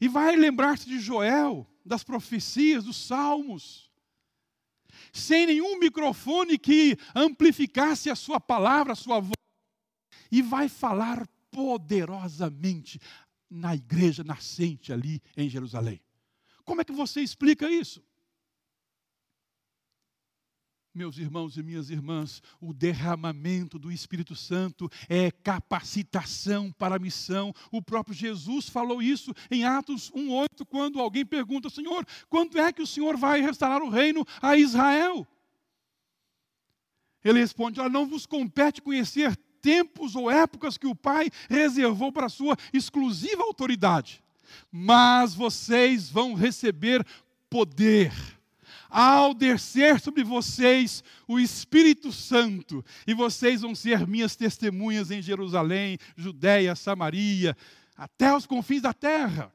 e 0.00 0.08
vai 0.08 0.34
lembrar-se 0.34 0.86
de 0.86 0.98
Joel, 0.98 1.68
das 1.84 2.02
profecias, 2.02 2.84
dos 2.84 2.96
salmos, 2.96 3.92
sem 5.12 5.46
nenhum 5.46 5.78
microfone 5.78 6.58
que 6.58 6.96
amplificasse 7.14 8.08
a 8.08 8.16
sua 8.16 8.40
palavra, 8.40 8.94
a 8.94 8.96
sua 8.96 9.20
voz, 9.20 9.32
e 10.32 10.40
vai 10.40 10.68
falar 10.68 11.28
poderosamente 11.50 12.98
na 13.50 13.74
igreja 13.74 14.24
nascente 14.24 14.92
ali 14.92 15.20
em 15.36 15.48
Jerusalém. 15.48 16.00
Como 16.64 16.80
é 16.80 16.84
que 16.84 16.92
você 16.92 17.20
explica 17.20 17.70
isso? 17.70 18.02
Meus 20.98 21.16
irmãos 21.16 21.56
e 21.56 21.62
minhas 21.62 21.90
irmãs, 21.90 22.42
o 22.60 22.74
derramamento 22.74 23.78
do 23.78 23.92
Espírito 23.92 24.34
Santo 24.34 24.90
é 25.08 25.30
capacitação 25.30 26.72
para 26.72 26.96
a 26.96 26.98
missão. 26.98 27.54
O 27.70 27.80
próprio 27.80 28.12
Jesus 28.12 28.68
falou 28.68 29.00
isso 29.00 29.32
em 29.48 29.62
Atos 29.62 30.10
1:8, 30.10 30.66
quando 30.66 30.98
alguém 30.98 31.24
pergunta: 31.24 31.70
"Senhor, 31.70 32.04
quando 32.28 32.58
é 32.58 32.72
que 32.72 32.82
o 32.82 32.86
Senhor 32.86 33.16
vai 33.16 33.40
restaurar 33.40 33.80
o 33.80 33.88
reino 33.88 34.26
a 34.42 34.56
Israel?" 34.56 35.24
Ele 37.24 37.38
responde: 37.38 37.80
"Não 37.88 38.04
vos 38.04 38.26
compete 38.26 38.82
conhecer 38.82 39.36
tempos 39.62 40.16
ou 40.16 40.28
épocas 40.28 40.76
que 40.76 40.88
o 40.88 40.96
Pai 40.96 41.30
reservou 41.48 42.10
para 42.10 42.26
a 42.26 42.28
sua 42.28 42.56
exclusiva 42.72 43.44
autoridade, 43.44 44.20
mas 44.68 45.32
vocês 45.32 46.10
vão 46.10 46.34
receber 46.34 47.06
poder 47.48 48.37
ao 48.88 49.34
descer 49.34 50.00
sobre 50.00 50.24
vocês 50.24 51.02
o 51.26 51.38
Espírito 51.38 52.12
Santo, 52.12 52.84
e 53.06 53.14
vocês 53.14 53.62
vão 53.62 53.74
ser 53.74 54.06
minhas 54.06 54.36
testemunhas 54.36 55.10
em 55.10 55.22
Jerusalém, 55.22 55.98
Judéia, 56.16 56.74
Samaria, 56.74 57.56
até 57.96 58.34
os 58.34 58.46
confins 58.46 58.82
da 58.82 58.92
terra. 58.92 59.52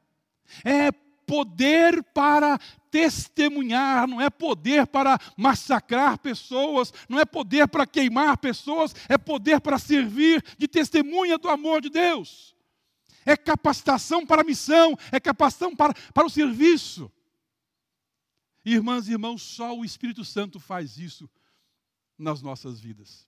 É 0.63 0.91
poder 1.25 2.03
para 2.03 2.59
testemunhar, 2.91 4.07
não 4.07 4.21
é 4.21 4.29
poder 4.29 4.85
para 4.85 5.17
massacrar 5.35 6.17
pessoas, 6.19 6.93
não 7.09 7.19
é 7.19 7.25
poder 7.25 7.67
para 7.67 7.87
queimar 7.87 8.37
pessoas, 8.37 8.93
é 9.09 9.17
poder 9.17 9.59
para 9.61 9.79
servir 9.79 10.43
de 10.57 10.67
testemunha 10.67 11.37
do 11.37 11.49
amor 11.49 11.81
de 11.81 11.89
Deus. 11.89 12.53
É 13.25 13.37
capacitação 13.37 14.25
para 14.25 14.41
a 14.41 14.45
missão, 14.45 14.97
é 15.11 15.19
capacitação 15.19 15.75
para, 15.75 15.93
para 16.13 16.27
o 16.27 16.29
serviço. 16.29 17.11
Irmãs 18.65 19.07
e 19.07 19.11
irmãos, 19.11 19.41
só 19.41 19.77
o 19.77 19.83
Espírito 19.83 20.23
Santo 20.23 20.59
faz 20.59 20.97
isso 20.97 21.29
nas 22.17 22.41
nossas 22.41 22.79
vidas. 22.79 23.27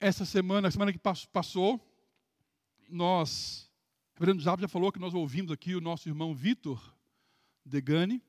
Essa 0.00 0.24
semana, 0.24 0.68
a 0.68 0.70
semana 0.70 0.92
que 0.92 0.98
passou, 1.32 1.80
nós, 2.88 3.70
o 4.16 4.20
reverendo 4.20 4.42
Jabo 4.42 4.62
já 4.62 4.68
falou 4.68 4.90
que 4.90 4.98
nós 4.98 5.14
ouvimos 5.14 5.52
aqui 5.52 5.74
o 5.74 5.80
nosso 5.80 6.08
irmão 6.08 6.34
Vitor 6.34 6.80
Degani, 7.64 8.22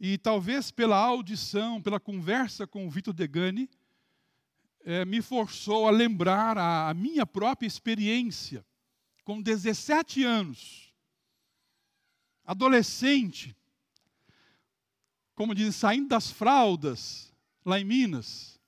e 0.00 0.16
talvez 0.18 0.70
pela 0.70 0.96
audição, 0.96 1.80
pela 1.80 2.00
conversa 2.00 2.66
com 2.66 2.86
o 2.86 2.90
Vitor 2.90 3.12
Degani, 3.12 3.68
é, 4.84 5.04
me 5.04 5.20
forçou 5.20 5.86
a 5.86 5.90
lembrar 5.90 6.58
a, 6.58 6.88
a 6.88 6.94
minha 6.94 7.26
própria 7.26 7.66
experiência 7.66 8.64
com 9.24 9.40
17 9.40 10.24
anos 10.24 10.91
adolescente, 12.44 13.56
como 15.34 15.54
dizem, 15.54 15.72
saindo 15.72 16.08
das 16.08 16.30
fraldas, 16.30 17.32
lá 17.64 17.80
em 17.80 17.84
Minas, 17.84 18.60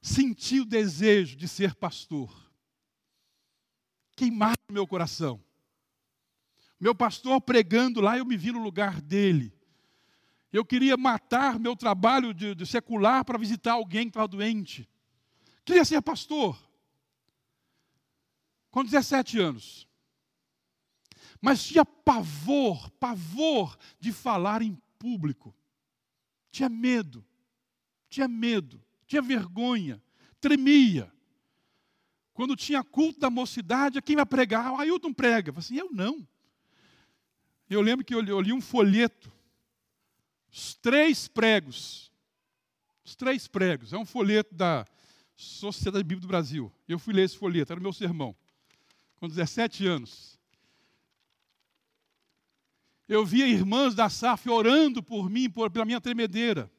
senti 0.00 0.60
o 0.60 0.64
desejo 0.64 1.36
de 1.36 1.48
ser 1.48 1.74
pastor. 1.74 2.32
Queimar 4.16 4.54
no 4.68 4.74
meu 4.74 4.86
coração. 4.86 5.42
Meu 6.78 6.94
pastor 6.94 7.40
pregando 7.40 8.00
lá, 8.00 8.18
eu 8.18 8.24
me 8.24 8.36
vi 8.36 8.52
no 8.52 8.62
lugar 8.62 9.00
dele. 9.00 9.52
Eu 10.52 10.64
queria 10.64 10.96
matar 10.96 11.58
meu 11.58 11.74
trabalho 11.74 12.32
de, 12.32 12.54
de 12.54 12.66
secular 12.66 13.24
para 13.24 13.38
visitar 13.38 13.72
alguém 13.72 14.04
que 14.04 14.10
estava 14.10 14.28
doente. 14.28 14.88
Queria 15.64 15.84
ser 15.84 16.00
pastor. 16.02 16.56
Com 18.70 18.84
17 18.84 19.38
anos 19.40 19.88
mas 21.44 21.62
tinha 21.62 21.84
pavor, 21.84 22.90
pavor 22.92 23.76
de 24.00 24.12
falar 24.12 24.62
em 24.62 24.80
público. 24.98 25.54
Tinha 26.50 26.70
medo, 26.70 27.22
tinha 28.08 28.26
medo, 28.26 28.82
tinha 29.06 29.20
vergonha, 29.20 30.02
tremia. 30.40 31.12
Quando 32.32 32.56
tinha 32.56 32.82
culto 32.82 33.20
da 33.20 33.28
mocidade, 33.28 34.00
quem 34.00 34.16
vai 34.16 34.24
pregar? 34.24 34.72
O 34.72 34.78
Ailton 34.78 35.12
prega. 35.12 35.50
Eu 35.50 35.58
assim, 35.58 35.76
eu 35.76 35.90
não. 35.92 36.26
Eu 37.68 37.82
lembro 37.82 38.06
que 38.06 38.14
eu 38.14 38.22
li, 38.22 38.30
eu 38.30 38.40
li 38.40 38.50
um 38.50 38.62
folheto, 38.62 39.30
os 40.50 40.74
três 40.76 41.28
pregos, 41.28 42.10
os 43.04 43.14
três 43.14 43.46
pregos, 43.46 43.92
é 43.92 43.98
um 43.98 44.06
folheto 44.06 44.54
da 44.54 44.86
Sociedade 45.36 46.04
Bíblica 46.04 46.22
do 46.22 46.28
Brasil. 46.28 46.72
Eu 46.88 46.98
fui 46.98 47.12
ler 47.12 47.24
esse 47.24 47.36
folheto, 47.36 47.70
era 47.70 47.78
o 47.78 47.82
meu 47.82 47.92
sermão, 47.92 48.34
com 49.16 49.28
17 49.28 49.86
anos. 49.86 50.34
Eu 53.08 53.24
via 53.24 53.46
irmãs 53.46 53.94
da 53.94 54.08
SAF 54.08 54.48
orando 54.48 55.02
por 55.02 55.28
mim, 55.28 55.50
por, 55.50 55.70
pela 55.70 55.84
minha 55.84 56.00
tremedeira. 56.00 56.70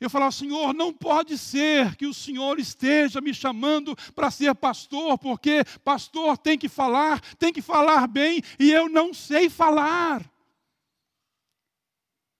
Eu 0.00 0.08
falava, 0.08 0.32
Senhor, 0.32 0.72
não 0.72 0.94
pode 0.94 1.36
ser 1.36 1.94
que 1.94 2.06
o 2.06 2.14
Senhor 2.14 2.58
esteja 2.58 3.20
me 3.20 3.34
chamando 3.34 3.94
para 4.14 4.30
ser 4.30 4.54
pastor, 4.54 5.18
porque 5.18 5.62
pastor 5.84 6.38
tem 6.38 6.56
que 6.56 6.70
falar, 6.70 7.20
tem 7.36 7.52
que 7.52 7.60
falar 7.60 8.08
bem, 8.08 8.40
e 8.58 8.72
eu 8.72 8.88
não 8.88 9.12
sei 9.12 9.50
falar. 9.50 10.24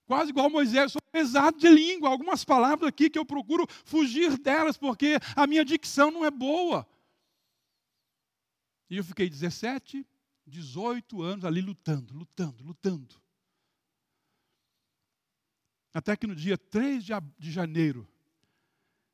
Quase 0.06 0.30
igual 0.30 0.48
Moisés, 0.48 0.90
sou 0.90 1.02
pesado 1.12 1.58
de 1.58 1.68
língua, 1.68 2.08
algumas 2.08 2.44
palavras 2.44 2.88
aqui 2.88 3.10
que 3.10 3.18
eu 3.18 3.26
procuro 3.26 3.66
fugir 3.84 4.38
delas, 4.38 4.78
porque 4.78 5.18
a 5.36 5.46
minha 5.46 5.64
dicção 5.64 6.10
não 6.10 6.24
é 6.24 6.30
boa. 6.30 6.88
E 8.88 8.96
eu 8.96 9.04
fiquei 9.04 9.28
17, 9.28 10.04
18 10.50 11.22
anos 11.22 11.44
ali 11.44 11.60
lutando, 11.62 12.12
lutando, 12.12 12.62
lutando. 12.62 13.14
Até 15.94 16.14
que 16.16 16.26
no 16.26 16.36
dia 16.36 16.58
3 16.58 17.02
de 17.38 17.50
janeiro 17.50 18.06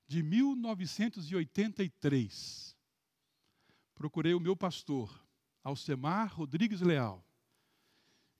de 0.08 0.22
1983, 0.22 2.76
procurei 3.94 4.34
o 4.34 4.40
meu 4.40 4.56
pastor, 4.56 5.24
Alcemar 5.62 6.34
Rodrigues 6.34 6.80
Leal, 6.80 7.24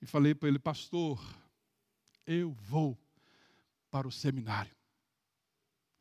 e 0.01 0.05
falei 0.05 0.35
para 0.35 0.49
ele: 0.49 0.59
Pastor, 0.59 1.25
eu 2.25 2.51
vou 2.51 2.97
para 3.89 4.05
o 4.07 4.11
seminário. 4.11 4.75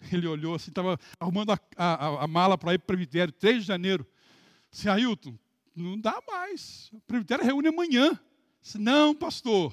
Ele 0.13 0.27
olhou 0.27 0.55
assim, 0.55 0.71
estava 0.71 0.99
arrumando 1.19 1.53
a, 1.53 1.61
a, 1.77 2.25
a 2.25 2.27
mala 2.27 2.59
para 2.59 2.75
ir 2.75 2.79
para 2.79 2.85
o 2.85 2.87
presbitério, 2.89 3.33
3 3.33 3.63
de 3.63 3.67
janeiro. 3.67 4.07
Disse, 4.71 4.89
Ailton, 4.89 5.39
não 5.77 6.01
dá 6.01 6.21
mais. 6.27 6.91
O 6.93 7.01
presbitério 7.01 7.45
reúne 7.45 7.69
amanhã. 7.69 8.19
Não, 8.75 9.15
pastor. 9.15 9.73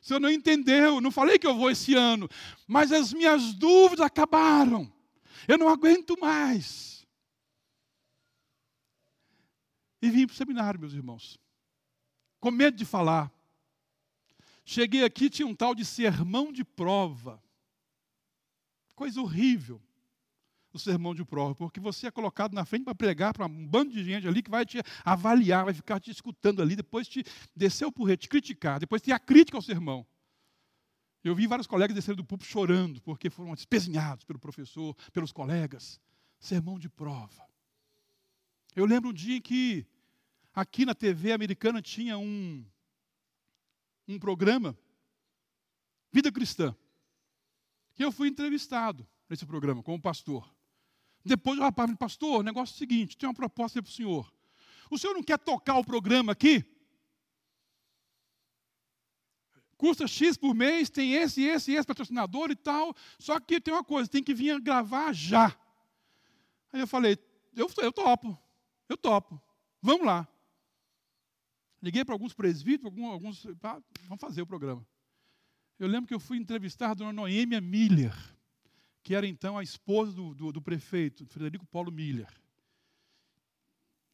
O 0.00 0.04
senhor 0.04 0.20
não 0.20 0.30
entendeu. 0.30 1.00
Não 1.00 1.10
falei 1.10 1.38
que 1.38 1.46
eu 1.46 1.56
vou 1.56 1.70
esse 1.70 1.94
ano. 1.94 2.28
Mas 2.66 2.92
as 2.92 3.12
minhas 3.12 3.54
dúvidas 3.54 4.04
acabaram. 4.04 4.92
Eu 5.48 5.56
não 5.56 5.68
aguento 5.68 6.18
mais. 6.20 7.06
E 10.02 10.10
vim 10.10 10.26
para 10.26 10.34
o 10.34 10.36
seminário, 10.36 10.78
meus 10.78 10.92
irmãos. 10.92 11.38
Com 12.38 12.50
medo 12.50 12.76
de 12.76 12.84
falar. 12.84 13.32
Cheguei 14.64 15.04
aqui, 15.04 15.30
tinha 15.30 15.46
um 15.46 15.54
tal 15.54 15.74
de 15.74 15.84
sermão 15.84 16.52
de 16.52 16.64
prova. 16.64 17.42
Coisa 18.94 19.20
horrível 19.20 19.80
o 20.72 20.78
sermão 20.78 21.14
de 21.14 21.24
prova, 21.24 21.54
porque 21.54 21.78
você 21.78 22.06
é 22.06 22.10
colocado 22.10 22.54
na 22.54 22.64
frente 22.64 22.84
para 22.84 22.94
pregar 22.94 23.34
para 23.34 23.46
um 23.46 23.66
bando 23.66 23.92
de 23.92 24.02
gente 24.02 24.26
ali 24.26 24.42
que 24.42 24.50
vai 24.50 24.64
te 24.64 24.80
avaliar, 25.04 25.64
vai 25.64 25.74
ficar 25.74 26.00
te 26.00 26.10
escutando 26.10 26.62
ali, 26.62 26.74
depois 26.74 27.06
te 27.06 27.24
descer 27.54 27.84
o 27.84 27.92
porrete, 27.92 28.22
te 28.22 28.28
criticar, 28.28 28.80
depois 28.80 29.02
tem 29.02 29.12
a 29.12 29.18
crítica 29.18 29.58
ao 29.58 29.62
sermão. 29.62 30.06
Eu 31.22 31.34
vi 31.34 31.46
vários 31.46 31.66
colegas 31.66 31.94
descerem 31.94 32.16
do 32.16 32.24
púlpito 32.24 32.50
chorando, 32.50 33.00
porque 33.02 33.30
foram 33.30 33.54
despezinhados 33.54 34.24
pelo 34.24 34.38
professor, 34.38 34.94
pelos 35.12 35.30
colegas. 35.30 36.00
Sermão 36.40 36.78
de 36.78 36.88
prova. 36.88 37.46
Eu 38.74 38.84
lembro 38.86 39.10
um 39.10 39.12
dia 39.12 39.36
em 39.36 39.40
que 39.40 39.86
aqui 40.52 40.84
na 40.84 40.94
TV 40.94 41.32
americana 41.32 41.80
tinha 41.80 42.18
um, 42.18 42.64
um 44.08 44.18
programa, 44.18 44.76
Vida 46.10 46.32
Cristã, 46.32 46.74
que 47.94 48.04
eu 48.04 48.10
fui 48.10 48.28
entrevistado 48.28 49.06
nesse 49.28 49.46
programa 49.46 49.82
como 49.82 50.00
pastor. 50.00 50.52
Depois 51.24 51.58
o 51.58 51.62
rapaz 51.62 51.88
me 51.88 51.96
pastor, 51.96 52.40
o 52.40 52.42
negócio 52.42 52.72
é 52.72 52.76
o 52.76 52.78
seguinte, 52.78 53.16
tem 53.16 53.28
uma 53.28 53.34
proposta 53.34 53.82
para 53.82 53.88
o 53.88 53.92
senhor. 53.92 54.32
O 54.90 54.98
senhor 54.98 55.14
não 55.14 55.22
quer 55.22 55.38
tocar 55.38 55.78
o 55.78 55.84
programa 55.84 56.32
aqui? 56.32 56.64
Custa 59.76 60.06
X 60.06 60.36
por 60.36 60.54
mês, 60.54 60.88
tem 60.88 61.14
esse, 61.14 61.42
esse, 61.42 61.72
esse 61.72 61.86
patrocinador 61.86 62.50
e 62.50 62.56
tal. 62.56 62.94
Só 63.18 63.40
que 63.40 63.60
tem 63.60 63.74
uma 63.74 63.82
coisa, 63.82 64.08
tem 64.08 64.22
que 64.22 64.32
vir 64.32 64.60
gravar 64.60 65.12
já. 65.12 65.46
Aí 66.72 66.80
eu 66.80 66.86
falei, 66.86 67.18
eu, 67.54 67.68
eu 67.78 67.92
topo, 67.92 68.38
eu 68.88 68.96
topo, 68.96 69.40
vamos 69.80 70.06
lá. 70.06 70.28
Liguei 71.82 72.04
para 72.04 72.14
alguns 72.14 72.32
presbíteros, 72.32 72.96
alguns, 72.96 73.44
vamos 74.08 74.20
fazer 74.20 74.42
o 74.42 74.46
programa. 74.46 74.86
Eu 75.78 75.88
lembro 75.88 76.06
que 76.06 76.14
eu 76.14 76.20
fui 76.20 76.38
entrevistar 76.38 76.90
a 76.90 76.94
dona 76.94 77.12
Noêmia 77.12 77.60
Miller, 77.60 78.14
que 79.02 79.14
era 79.14 79.26
então 79.26 79.58
a 79.58 79.62
esposa 79.62 80.12
do, 80.12 80.34
do, 80.34 80.52
do 80.52 80.62
prefeito, 80.62 81.26
Frederico 81.26 81.66
Paulo 81.66 81.90
Miller. 81.90 82.32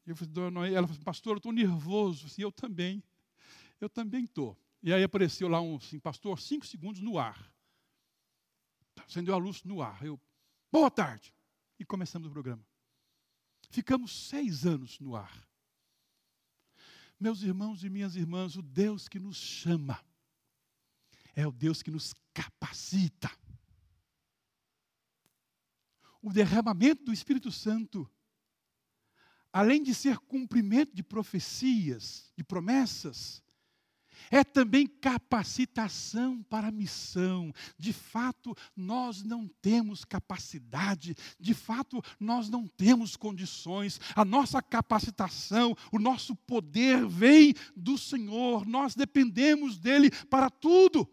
Eu 0.07 0.17
falei, 0.17 0.33
dona 0.33 0.69
ela 0.69 0.87
falou, 0.87 1.03
pastor, 1.05 1.35
eu 1.35 1.39
estou 1.39 1.53
nervoso. 1.53 2.27
Eu, 2.39 2.49
eu 2.49 2.53
também, 2.53 3.03
eu 3.81 3.91
também 3.91 4.25
estou. 4.25 4.57
E 4.83 4.93
aí 4.93 5.03
apareceu 5.03 5.49
lá 5.49 5.61
um 5.61 5.77
assim, 5.77 5.99
pastor, 5.99 6.41
cinco 6.41 6.67
segundos 6.67 7.03
no 7.03 7.19
ar. 7.19 7.53
Acendeu 9.07 9.35
a 9.35 9.39
luz 9.39 9.63
no 9.65 9.83
ar. 9.83 10.03
Eu, 10.05 10.19
boa 10.73 10.91
tarde. 10.91 11.35
E 11.79 11.85
começamos 11.85 12.29
o 12.29 12.31
programa. 12.31 12.65
Ficamos 13.71 14.29
seis 14.29 14.65
anos 14.65 14.99
no 14.99 15.15
ar. 15.15 15.47
Meus 17.21 17.43
irmãos 17.43 17.85
e 17.85 17.91
minhas 17.91 18.17
irmãs, 18.17 18.57
o 18.57 18.63
Deus 18.63 19.09
que 19.09 19.19
nos 19.19 19.37
chama 19.37 20.01
é 21.35 21.47
o 21.47 21.53
Deus 21.53 21.83
que 21.83 21.91
nos 21.91 22.15
capacita. 22.33 23.31
O 26.29 26.31
derramamento 26.31 27.05
do 27.05 27.13
Espírito 27.15 27.51
Santo, 27.51 28.07
além 29.51 29.83
de 29.83 29.95
ser 29.95 30.19
cumprimento 30.19 30.95
de 30.95 31.03
profecias, 31.03 32.31
de 32.37 32.45
promessas, 32.45 33.43
é 34.31 34.45
também 34.45 34.87
capacitação 34.87 36.43
para 36.43 36.69
a 36.69 36.71
missão. 36.71 37.51
De 37.79 37.95
fato, 37.95 38.55
nós 38.77 39.23
não 39.23 39.49
temos 39.49 40.05
capacidade, 40.05 41.17
de 41.41 41.55
fato, 41.55 42.03
nós 42.21 42.51
não 42.51 42.69
temos 42.69 43.17
condições. 43.17 43.99
A 44.15 44.23
nossa 44.23 44.61
capacitação, 44.61 45.75
o 45.91 45.99
nosso 45.99 46.37
poder 46.37 47.07
vem 47.07 47.55
do 47.75 47.97
Senhor, 47.97 48.67
nós 48.67 48.95
dependemos 48.95 49.79
dele 49.79 50.11
para 50.27 50.51
tudo. 50.51 51.09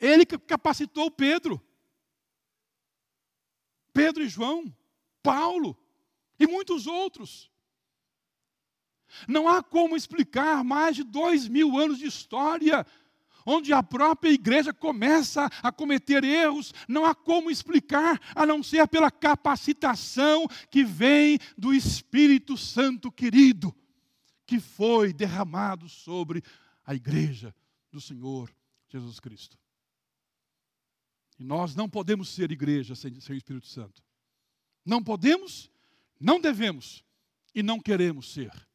Ele 0.00 0.24
capacitou 0.24 1.10
Pedro, 1.10 1.62
Pedro 3.96 4.22
e 4.22 4.28
João, 4.28 4.70
Paulo 5.22 5.74
e 6.38 6.46
muitos 6.46 6.86
outros. 6.86 7.50
Não 9.26 9.48
há 9.48 9.62
como 9.62 9.96
explicar 9.96 10.62
mais 10.62 10.96
de 10.96 11.02
dois 11.02 11.48
mil 11.48 11.78
anos 11.78 11.98
de 11.98 12.04
história, 12.04 12.86
onde 13.46 13.72
a 13.72 13.82
própria 13.82 14.28
igreja 14.28 14.70
começa 14.70 15.48
a 15.62 15.72
cometer 15.72 16.24
erros, 16.24 16.74
não 16.86 17.06
há 17.06 17.14
como 17.14 17.50
explicar, 17.50 18.20
a 18.34 18.44
não 18.44 18.62
ser 18.62 18.86
pela 18.86 19.10
capacitação 19.10 20.46
que 20.70 20.84
vem 20.84 21.38
do 21.56 21.72
Espírito 21.72 22.54
Santo 22.54 23.10
querido, 23.10 23.74
que 24.44 24.60
foi 24.60 25.10
derramado 25.10 25.88
sobre 25.88 26.42
a 26.84 26.94
igreja 26.94 27.54
do 27.90 28.00
Senhor 28.00 28.54
Jesus 28.88 29.18
Cristo. 29.20 29.56
E 31.38 31.44
nós 31.44 31.74
não 31.74 31.88
podemos 31.88 32.28
ser 32.28 32.50
igreja 32.50 32.94
sem, 32.94 33.20
sem 33.20 33.34
o 33.34 33.38
Espírito 33.38 33.66
Santo. 33.66 34.02
Não 34.84 35.02
podemos, 35.02 35.70
não 36.18 36.40
devemos 36.40 37.04
e 37.54 37.62
não 37.62 37.80
queremos 37.80 38.32
ser. 38.32 38.66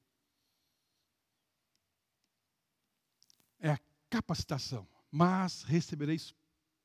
é 3.61 3.71
a 3.71 3.79
capacitação. 4.09 4.87
Mas 5.09 5.63
recebereis 5.63 6.33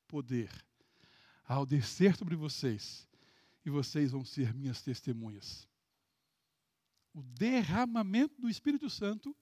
poder 0.07 0.49
ao 1.45 1.65
descer 1.65 2.15
sobre 2.15 2.35
vocês, 2.35 3.07
e 3.65 3.69
vocês 3.69 4.11
vão 4.11 4.23
ser 4.23 4.53
minhas 4.53 4.81
testemunhas. 4.81 5.67
O 7.13 7.21
derramamento 7.21 8.39
do 8.39 8.49
Espírito 8.49 8.89
Santo 8.89 9.35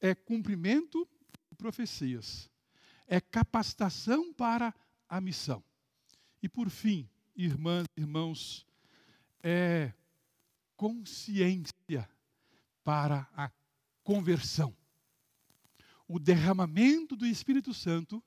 é 0.00 0.14
cumprimento 0.14 1.06
de 1.50 1.56
profecias, 1.56 2.48
é 3.08 3.20
capacitação 3.20 4.32
para 4.32 4.72
a 5.08 5.20
missão. 5.20 5.62
E 6.42 6.48
por 6.48 6.70
fim, 6.70 7.08
irmãs 7.34 7.86
e 7.96 8.00
irmãos, 8.00 8.66
é 9.42 9.92
consciência 10.76 12.08
para 12.84 13.28
a 13.34 13.50
conversão 14.04 14.74
o 16.08 16.18
derramamento 16.18 17.16
do 17.16 17.26
Espírito 17.26 17.74
Santo 17.74 18.22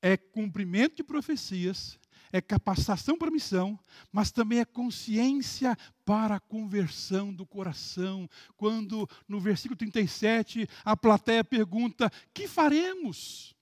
é 0.00 0.16
cumprimento 0.16 0.96
de 0.96 1.02
profecias, 1.02 1.98
é 2.32 2.40
capacitação 2.40 3.18
para 3.18 3.28
a 3.28 3.32
missão, 3.32 3.78
mas 4.12 4.30
também 4.30 4.60
é 4.60 4.64
consciência 4.64 5.76
para 6.04 6.36
a 6.36 6.40
conversão 6.40 7.34
do 7.34 7.44
coração. 7.44 8.28
Quando 8.56 9.08
no 9.26 9.40
versículo 9.40 9.76
37 9.76 10.68
a 10.84 10.96
plateia 10.96 11.44
pergunta: 11.44 12.10
"Que 12.32 12.46
faremos?" 12.46 13.54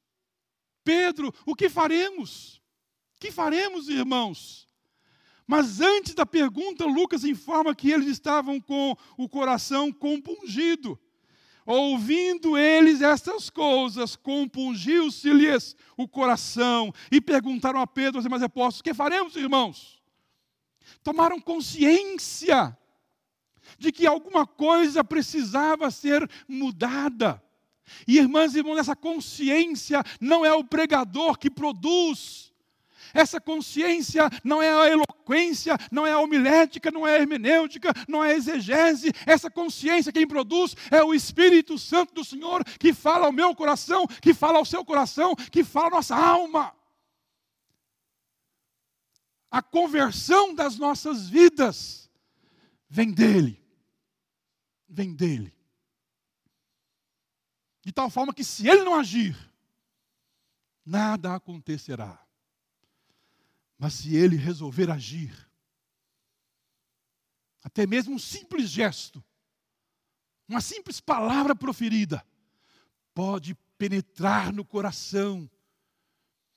Pedro, 0.86 1.34
o 1.44 1.56
que 1.56 1.68
faremos? 1.68 2.62
Que 3.18 3.32
faremos, 3.32 3.88
irmãos? 3.88 4.68
Mas 5.44 5.80
antes 5.80 6.14
da 6.14 6.24
pergunta, 6.24 6.84
Lucas 6.84 7.24
informa 7.24 7.74
que 7.74 7.90
eles 7.90 8.06
estavam 8.06 8.60
com 8.60 8.96
o 9.18 9.28
coração 9.28 9.90
compungido. 9.90 10.96
Ouvindo 11.66 12.56
eles 12.56 13.02
estas 13.02 13.50
coisas, 13.50 14.14
compungiu-se-lhes 14.14 15.74
o 15.96 16.06
coração 16.06 16.94
e 17.10 17.20
perguntaram 17.20 17.80
a 17.80 17.86
Pedro 17.88 18.14
e 18.14 18.18
aos 18.18 18.24
demais 18.24 18.44
apóstolos: 18.44 18.82
Que 18.82 18.94
faremos, 18.94 19.34
irmãos? 19.34 20.00
Tomaram 21.02 21.40
consciência 21.40 22.78
de 23.76 23.90
que 23.90 24.06
alguma 24.06 24.46
coisa 24.46 25.02
precisava 25.02 25.90
ser 25.90 26.30
mudada. 26.46 27.42
E 28.06 28.18
irmãs 28.18 28.54
e 28.54 28.58
irmãos, 28.58 28.78
essa 28.78 28.96
consciência 28.96 30.02
não 30.20 30.44
é 30.44 30.52
o 30.52 30.64
pregador 30.64 31.38
que 31.38 31.50
produz, 31.50 32.46
essa 33.16 33.40
consciência 33.40 34.28
não 34.44 34.62
é 34.62 34.70
a 34.70 34.90
eloquência, 34.90 35.76
não 35.90 36.06
é 36.06 36.12
a 36.12 36.18
homilética, 36.18 36.90
não 36.90 37.06
é 37.06 37.16
a 37.16 37.18
hermenêutica, 37.18 37.90
não 38.06 38.22
é 38.22 38.32
a 38.32 38.36
exegese. 38.36 39.10
Essa 39.24 39.50
consciência 39.50 40.12
quem 40.12 40.26
produz 40.26 40.76
é 40.90 41.02
o 41.02 41.14
Espírito 41.14 41.78
Santo 41.78 42.12
do 42.14 42.24
Senhor 42.24 42.62
que 42.78 42.92
fala 42.92 43.26
ao 43.26 43.32
meu 43.32 43.54
coração, 43.54 44.06
que 44.06 44.34
fala 44.34 44.58
ao 44.58 44.66
seu 44.66 44.84
coração, 44.84 45.34
que 45.34 45.64
fala 45.64 45.86
à 45.86 45.90
nossa 45.90 46.14
alma. 46.14 46.74
A 49.50 49.62
conversão 49.62 50.54
das 50.54 50.76
nossas 50.76 51.26
vidas 51.26 52.10
vem 52.88 53.10
dele. 53.10 53.64
Vem 54.86 55.14
dele. 55.14 55.55
De 57.86 57.92
tal 57.92 58.10
forma 58.10 58.34
que 58.34 58.42
se 58.42 58.68
ele 58.68 58.82
não 58.82 58.96
agir, 58.96 59.38
nada 60.84 61.36
acontecerá. 61.36 62.20
Mas 63.78 63.94
se 63.94 64.16
ele 64.16 64.34
resolver 64.34 64.90
agir, 64.90 65.48
até 67.62 67.86
mesmo 67.86 68.12
um 68.12 68.18
simples 68.18 68.70
gesto, 68.70 69.22
uma 70.48 70.60
simples 70.60 70.98
palavra 70.98 71.54
proferida, 71.54 72.26
pode 73.14 73.54
penetrar 73.78 74.52
no 74.52 74.64
coração 74.64 75.48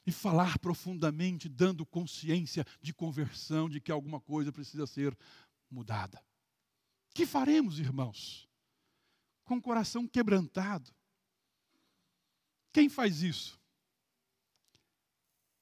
e 0.07 0.11
falar 0.11 0.57
profundamente, 0.57 1.47
dando 1.47 1.85
consciência 1.85 2.65
de 2.81 2.91
conversão, 2.91 3.69
de 3.69 3.79
que 3.79 3.91
alguma 3.91 4.19
coisa 4.19 4.51
precisa 4.51 4.87
ser 4.87 5.15
mudada. 5.69 6.19
Que 7.13 7.23
faremos, 7.23 7.77
irmãos? 7.77 8.49
Com 9.45 9.57
o 9.57 9.61
coração 9.61 10.07
quebrantado. 10.07 10.91
Quem 12.71 12.89
faz 12.89 13.21
isso? 13.21 13.59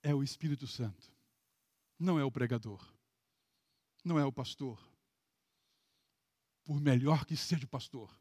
É 0.04 0.14
o 0.14 0.24
Espírito 0.24 0.68
Santo 0.68 1.18
não 2.00 2.20
é 2.20 2.24
o 2.24 2.32
pregador, 2.32 2.86
não 4.04 4.20
é 4.20 4.26
o 4.26 4.32
pastor. 4.32 4.80
Por 6.64 6.80
melhor 6.80 7.26
que 7.26 7.36
seja 7.36 7.66
o 7.66 7.70
pastor, 7.70 8.12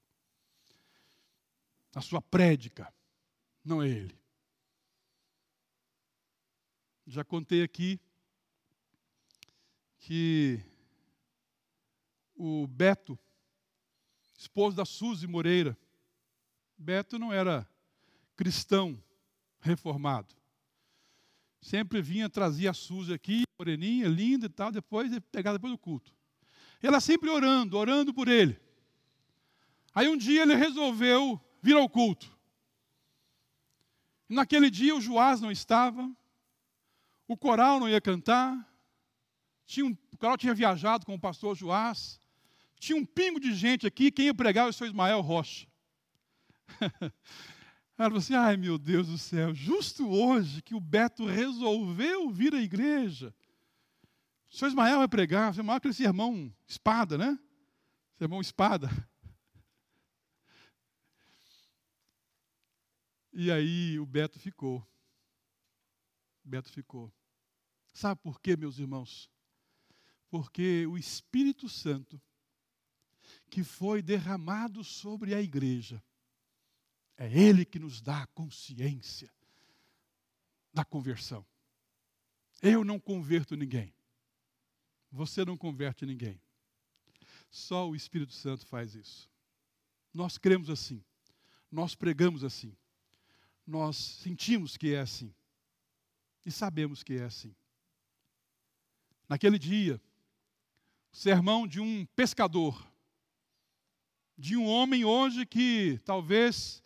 a 1.94 2.01
sua 2.01 2.22
prédica 2.22 2.92
não 3.64 3.83
é 3.83 3.88
ele. 3.88 4.18
Já 7.07 7.25
contei 7.25 7.62
aqui 7.62 8.01
que 9.99 10.61
o 12.35 12.66
Beto, 12.66 13.18
esposo 14.37 14.77
da 14.77 14.85
Suzy 14.85 15.27
Moreira. 15.27 15.77
Beto 16.79 17.18
não 17.18 17.33
era 17.33 17.68
cristão 18.37 19.03
reformado. 19.61 20.35
Sempre 21.61 22.01
vinha, 22.01 22.29
trazia 22.29 22.70
a 22.70 22.75
Suzy 22.75 23.12
aqui, 23.12 23.42
moreninha, 23.59 24.07
linda 24.07 24.46
e 24.46 24.49
tal, 24.49 24.70
depois 24.70 25.11
pegada 25.33 25.59
depois 25.59 25.72
do 25.72 25.79
culto. 25.79 26.14
Ela 26.81 27.01
sempre 27.01 27.29
orando, 27.31 27.77
orando 27.77 28.12
por 28.12 28.29
ele. 28.29 28.61
Aí 29.94 30.09
um 30.09 30.16
dia 30.16 30.42
ele 30.42 30.55
resolveu 30.55 31.40
vir 31.62 31.75
ao 31.75 31.88
culto. 31.88 32.31
Naquele 34.29 34.70
dia 34.70 34.94
o 34.94 35.01
Joás 35.01 35.40
não 35.40 35.51
estava, 35.51 36.09
o 37.27 37.37
coral 37.37 37.81
não 37.81 37.88
ia 37.88 38.01
cantar, 38.01 38.55
tinha 39.64 39.87
um, 39.87 39.96
o 40.12 40.16
coral 40.18 40.37
tinha 40.37 40.55
viajado 40.55 41.07
com 41.07 41.14
o 41.14 41.20
pastor 41.20 41.57
Joás, 41.57 42.20
tinha 42.79 42.96
um 42.96 43.05
pingo 43.05 43.40
de 43.40 43.55
gente 43.55 43.87
aqui, 43.87 44.11
quem 44.11 44.27
ia 44.27 44.35
pregar 44.35 44.62
era 44.62 44.70
o 44.70 44.72
senhor 44.72 44.88
Ismael 44.88 45.20
Rocha. 45.20 45.66
Ela 47.99 48.09
falou 48.11 48.19
assim: 48.19 48.35
ai 48.35 48.57
meu 48.57 48.79
Deus 48.79 49.09
do 49.09 49.17
céu, 49.17 49.55
justo 49.55 50.09
hoje 50.09 50.63
que 50.63 50.75
o 50.75 50.81
Beto 50.81 51.25
resolveu 51.25 52.31
vir 52.31 52.55
à 52.55 52.61
igreja. 52.61 53.35
O 54.51 54.57
senhor 54.57 54.69
Ismael 54.69 54.99
vai 54.99 55.09
pregar, 55.09 55.51
o 55.51 55.55
senhor 55.55 55.63
Ismael 55.63 55.77
é 55.77 55.79
aquele 55.79 55.95
sermão 55.95 56.55
espada, 56.67 57.17
né? 57.17 57.39
Sermão 58.19 58.41
espada. 58.41 58.89
E 63.33 63.51
aí 63.51 63.99
o 63.99 64.07
Beto 64.07 64.39
ficou. 64.39 64.79
O 66.45 66.49
Beto 66.49 66.71
ficou. 66.71 67.13
Sabe 67.93 68.21
por 68.23 68.41
quê, 68.41 68.57
meus 68.57 68.79
irmãos? 68.79 69.31
Porque 70.29 70.87
o 70.87 70.97
Espírito 70.97 71.69
Santo, 71.69 72.21
que 73.51 73.63
foi 73.63 74.01
derramado 74.01 74.83
sobre 74.85 75.35
a 75.35 75.41
igreja, 75.41 76.03
é 77.16 77.26
Ele 77.26 77.64
que 77.64 77.79
nos 77.79 78.00
dá 78.00 78.22
a 78.22 78.26
consciência 78.29 79.31
da 80.72 80.85
conversão. 80.85 81.44
Eu 82.61 82.85
não 82.85 82.98
converto 82.98 83.57
ninguém. 83.57 83.94
Você 85.11 85.44
não 85.44 85.57
converte 85.57 86.05
ninguém. 86.05 86.40
Só 87.50 87.88
o 87.88 87.96
Espírito 87.96 88.33
Santo 88.33 88.66
faz 88.66 88.94
isso. 88.94 89.31
Nós 90.12 90.37
cremos 90.37 90.68
assim. 90.68 91.02
Nós 91.70 91.94
pregamos 91.94 92.44
assim 92.44 92.76
nós 93.66 93.96
sentimos 93.96 94.76
que 94.76 94.94
é 94.94 95.00
assim. 95.00 95.35
E 96.44 96.50
sabemos 96.50 97.02
que 97.02 97.14
é 97.14 97.24
assim. 97.24 97.55
Naquele 99.29 99.59
dia, 99.59 100.00
o 101.12 101.16
sermão 101.16 101.66
de 101.66 101.81
um 101.81 102.07
pescador, 102.14 102.87
de 104.38 104.57
um 104.57 104.66
homem 104.66 105.05
hoje 105.05 105.44
que 105.44 106.00
talvez 106.05 106.81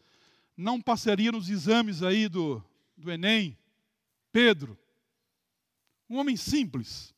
não 0.61 0.81
passaria 0.81 1.33
nos 1.33 1.49
exames 1.49 2.03
aí 2.03 2.29
do, 2.29 2.63
do 2.95 3.11
Enem, 3.11 3.57
Pedro, 4.31 4.79
um 6.09 6.19
homem 6.19 6.37
simples, 6.37 7.15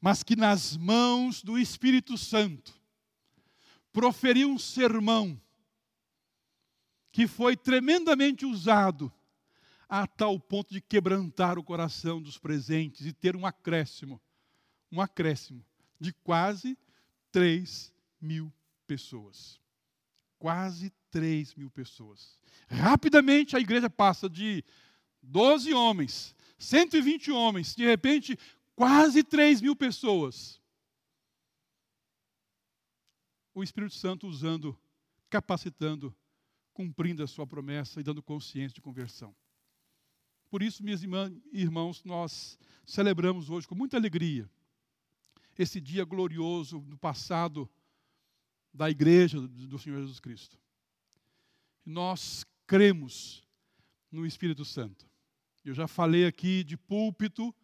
mas 0.00 0.22
que 0.22 0.34
nas 0.34 0.76
mãos 0.76 1.42
do 1.42 1.58
Espírito 1.58 2.16
Santo 2.16 2.72
proferiu 3.92 4.48
um 4.48 4.58
sermão 4.58 5.38
que 7.12 7.26
foi 7.26 7.54
tremendamente 7.54 8.46
usado 8.46 9.12
a 9.86 10.06
tal 10.06 10.40
ponto 10.40 10.72
de 10.72 10.80
quebrantar 10.80 11.58
o 11.58 11.62
coração 11.62 12.20
dos 12.20 12.38
presentes 12.38 13.04
e 13.04 13.12
ter 13.12 13.36
um 13.36 13.44
acréscimo, 13.44 14.18
um 14.90 15.02
acréscimo 15.02 15.62
de 16.00 16.14
quase 16.24 16.78
3 17.30 17.92
mil 18.18 18.50
pessoas. 18.86 19.60
Quase 20.38 20.90
3 21.12 21.54
mil 21.54 21.70
pessoas. 21.70 22.36
Rapidamente 22.68 23.56
a 23.56 23.60
igreja 23.60 23.88
passa 23.88 24.28
de 24.28 24.64
12 25.22 25.72
homens, 25.72 26.34
120 26.58 27.30
homens, 27.30 27.76
de 27.76 27.84
repente, 27.84 28.36
quase 28.74 29.22
3 29.22 29.60
mil 29.60 29.76
pessoas. 29.76 30.60
O 33.54 33.62
Espírito 33.62 33.94
Santo 33.94 34.26
usando, 34.26 34.76
capacitando 35.30 36.12
cumprindo 36.72 37.22
a 37.22 37.26
sua 37.26 37.46
promessa 37.46 38.00
e 38.00 38.02
dando 38.02 38.22
consciência 38.22 38.74
de 38.74 38.80
conversão. 38.80 39.34
Por 40.50 40.62
isso, 40.62 40.82
meus 40.82 41.02
irmãos, 41.52 42.04
nós 42.04 42.58
celebramos 42.84 43.48
hoje 43.48 43.66
com 43.66 43.74
muita 43.74 43.96
alegria 43.96 44.48
esse 45.58 45.80
dia 45.80 46.04
glorioso 46.04 46.80
do 46.80 46.96
passado 46.96 47.68
da 48.72 48.90
igreja 48.90 49.40
do 49.40 49.78
Senhor 49.78 50.00
Jesus 50.00 50.18
Cristo. 50.18 50.58
Nós 51.84 52.44
cremos 52.66 53.42
no 54.10 54.24
Espírito 54.24 54.64
Santo. 54.64 55.04
Eu 55.64 55.74
já 55.74 55.88
falei 55.88 56.26
aqui 56.26 56.62
de 56.62 56.76
púlpito 56.76 57.54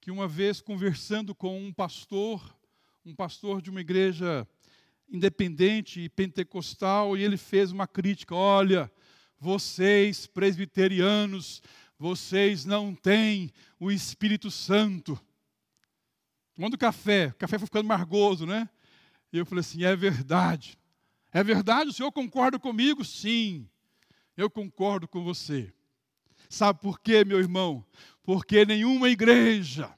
que 0.00 0.10
uma 0.10 0.26
vez 0.26 0.60
conversando 0.60 1.32
com 1.32 1.64
um 1.64 1.72
pastor, 1.72 2.56
um 3.04 3.14
pastor 3.14 3.62
de 3.62 3.70
uma 3.70 3.80
igreja 3.80 4.46
independente 5.08 6.00
e 6.00 6.08
pentecostal, 6.08 7.16
e 7.16 7.22
ele 7.22 7.36
fez 7.36 7.70
uma 7.70 7.86
crítica: 7.86 8.34
olha, 8.34 8.90
vocês 9.38 10.26
presbiterianos, 10.26 11.62
vocês 11.96 12.64
não 12.64 12.92
têm 12.92 13.52
o 13.78 13.92
Espírito 13.92 14.50
Santo. 14.50 15.20
Tomando 16.54 16.76
café, 16.76 17.28
o 17.28 17.34
café 17.34 17.58
foi 17.58 17.66
ficando 17.66 17.86
margoso, 17.86 18.44
né? 18.44 18.68
E 19.32 19.38
eu 19.38 19.46
falei 19.46 19.60
assim: 19.60 19.84
é 19.84 19.94
verdade. 19.94 20.76
É 21.32 21.42
verdade, 21.42 21.90
o 21.90 21.92
senhor 21.92 22.12
concorda 22.12 22.58
comigo? 22.58 23.04
Sim, 23.04 23.68
eu 24.36 24.50
concordo 24.50 25.08
com 25.08 25.24
você. 25.24 25.72
Sabe 26.48 26.80
por 26.80 27.00
quê, 27.00 27.24
meu 27.24 27.38
irmão? 27.38 27.84
Porque 28.22 28.64
nenhuma 28.66 29.08
igreja 29.08 29.92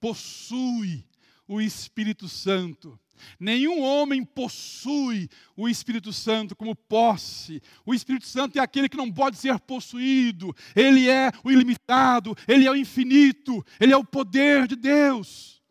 possui 0.00 1.06
o 1.46 1.60
Espírito 1.60 2.28
Santo 2.28 2.98
Nenhum 3.38 3.82
homem 3.82 4.24
possui 4.24 5.28
o 5.56 5.68
Espírito 5.68 6.12
Santo 6.12 6.54
como 6.54 6.74
posse. 6.74 7.62
O 7.84 7.94
Espírito 7.94 8.26
Santo 8.26 8.58
é 8.58 8.60
aquele 8.60 8.88
que 8.88 8.96
não 8.96 9.10
pode 9.10 9.36
ser 9.36 9.58
possuído. 9.60 10.54
Ele 10.74 11.08
é 11.08 11.30
o 11.44 11.50
ilimitado, 11.50 12.36
ele 12.46 12.66
é 12.66 12.70
o 12.70 12.76
infinito, 12.76 13.64
ele 13.80 13.92
é 13.92 13.96
o 13.96 14.04
poder 14.04 14.66
de 14.66 14.76
Deus. 14.76 15.62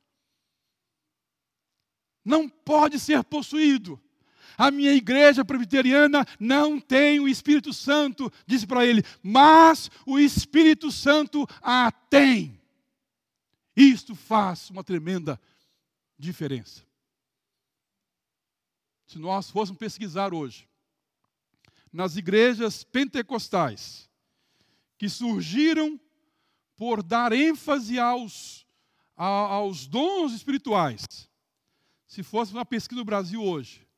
Não 2.23 2.47
pode 2.47 2.99
ser 2.99 3.23
possuído. 3.23 4.01
A 4.61 4.69
minha 4.69 4.93
igreja 4.93 5.43
presbiteriana 5.43 6.23
não 6.39 6.79
tem 6.79 7.19
o 7.19 7.27
Espírito 7.27 7.73
Santo, 7.73 8.31
disse 8.45 8.67
para 8.67 8.85
ele, 8.85 9.01
mas 9.23 9.89
o 10.05 10.19
Espírito 10.19 10.91
Santo 10.91 11.47
a 11.63 11.91
tem. 11.91 12.61
Isto 13.75 14.13
faz 14.13 14.69
uma 14.69 14.83
tremenda 14.83 15.41
diferença. 16.15 16.85
Se 19.07 19.17
nós 19.17 19.49
fôssemos 19.49 19.79
pesquisar 19.79 20.31
hoje, 20.31 20.69
nas 21.91 22.15
igrejas 22.15 22.83
pentecostais, 22.83 24.07
que 24.95 25.09
surgiram 25.09 25.99
por 26.75 27.01
dar 27.01 27.33
ênfase 27.33 27.97
aos, 27.97 28.63
aos 29.15 29.87
dons 29.87 30.33
espirituais, 30.33 31.03
se 32.05 32.21
fosse 32.21 32.53
uma 32.53 32.63
pesquisa 32.63 32.99
no 32.99 33.05
Brasil 33.05 33.43
hoje, 33.43 33.89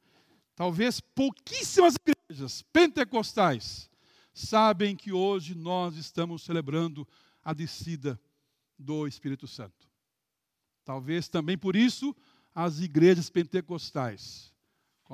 talvez 0.55 0.99
pouquíssimas 0.99 1.95
igrejas 1.95 2.61
pentecostais 2.73 3.89
sabem 4.33 4.95
que 4.95 5.11
hoje 5.11 5.55
nós 5.55 5.95
estamos 5.95 6.43
celebrando 6.43 7.07
a 7.43 7.53
descida 7.53 8.19
do 8.77 9.07
Espírito 9.07 9.47
Santo. 9.47 9.87
Talvez 10.83 11.27
também 11.27 11.57
por 11.57 11.75
isso 11.75 12.15
as 12.53 12.79
igrejas 12.79 13.29
pentecostais 13.29 14.53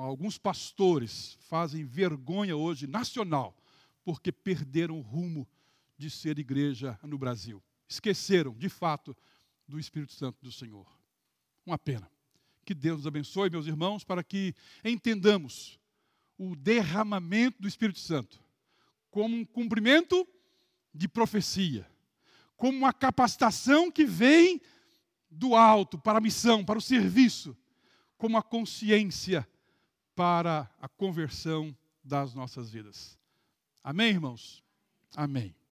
alguns 0.04 0.38
pastores 0.38 1.36
fazem 1.40 1.84
vergonha 1.84 2.56
hoje 2.56 2.86
nacional 2.86 3.56
porque 4.04 4.32
perderam 4.32 4.98
o 4.98 5.02
rumo 5.02 5.48
de 5.96 6.08
ser 6.08 6.38
igreja 6.38 6.98
no 7.02 7.18
Brasil. 7.18 7.62
Esqueceram, 7.88 8.54
de 8.54 8.68
fato, 8.68 9.16
do 9.68 9.78
Espírito 9.78 10.12
Santo 10.12 10.38
do 10.42 10.50
Senhor. 10.50 10.86
Uma 11.66 11.78
pena. 11.78 12.10
Que 12.64 12.74
Deus 12.74 12.98
nos 12.98 13.06
abençoe, 13.06 13.50
meus 13.50 13.66
irmãos, 13.66 14.04
para 14.04 14.22
que 14.22 14.54
entendamos 14.84 15.78
o 16.38 16.54
derramamento 16.56 17.60
do 17.60 17.68
Espírito 17.68 17.98
Santo 17.98 18.40
como 19.10 19.36
um 19.36 19.44
cumprimento 19.44 20.26
de 20.94 21.08
profecia, 21.08 21.86
como 22.56 22.78
uma 22.78 22.92
capacitação 22.92 23.90
que 23.90 24.04
vem 24.04 24.60
do 25.30 25.54
alto 25.54 25.98
para 25.98 26.18
a 26.18 26.20
missão, 26.20 26.64
para 26.64 26.78
o 26.78 26.82
serviço, 26.82 27.56
como 28.16 28.36
a 28.36 28.42
consciência 28.42 29.46
para 30.14 30.70
a 30.80 30.88
conversão 30.88 31.76
das 32.02 32.34
nossas 32.34 32.70
vidas. 32.70 33.18
Amém, 33.82 34.10
irmãos? 34.10 34.62
Amém. 35.16 35.59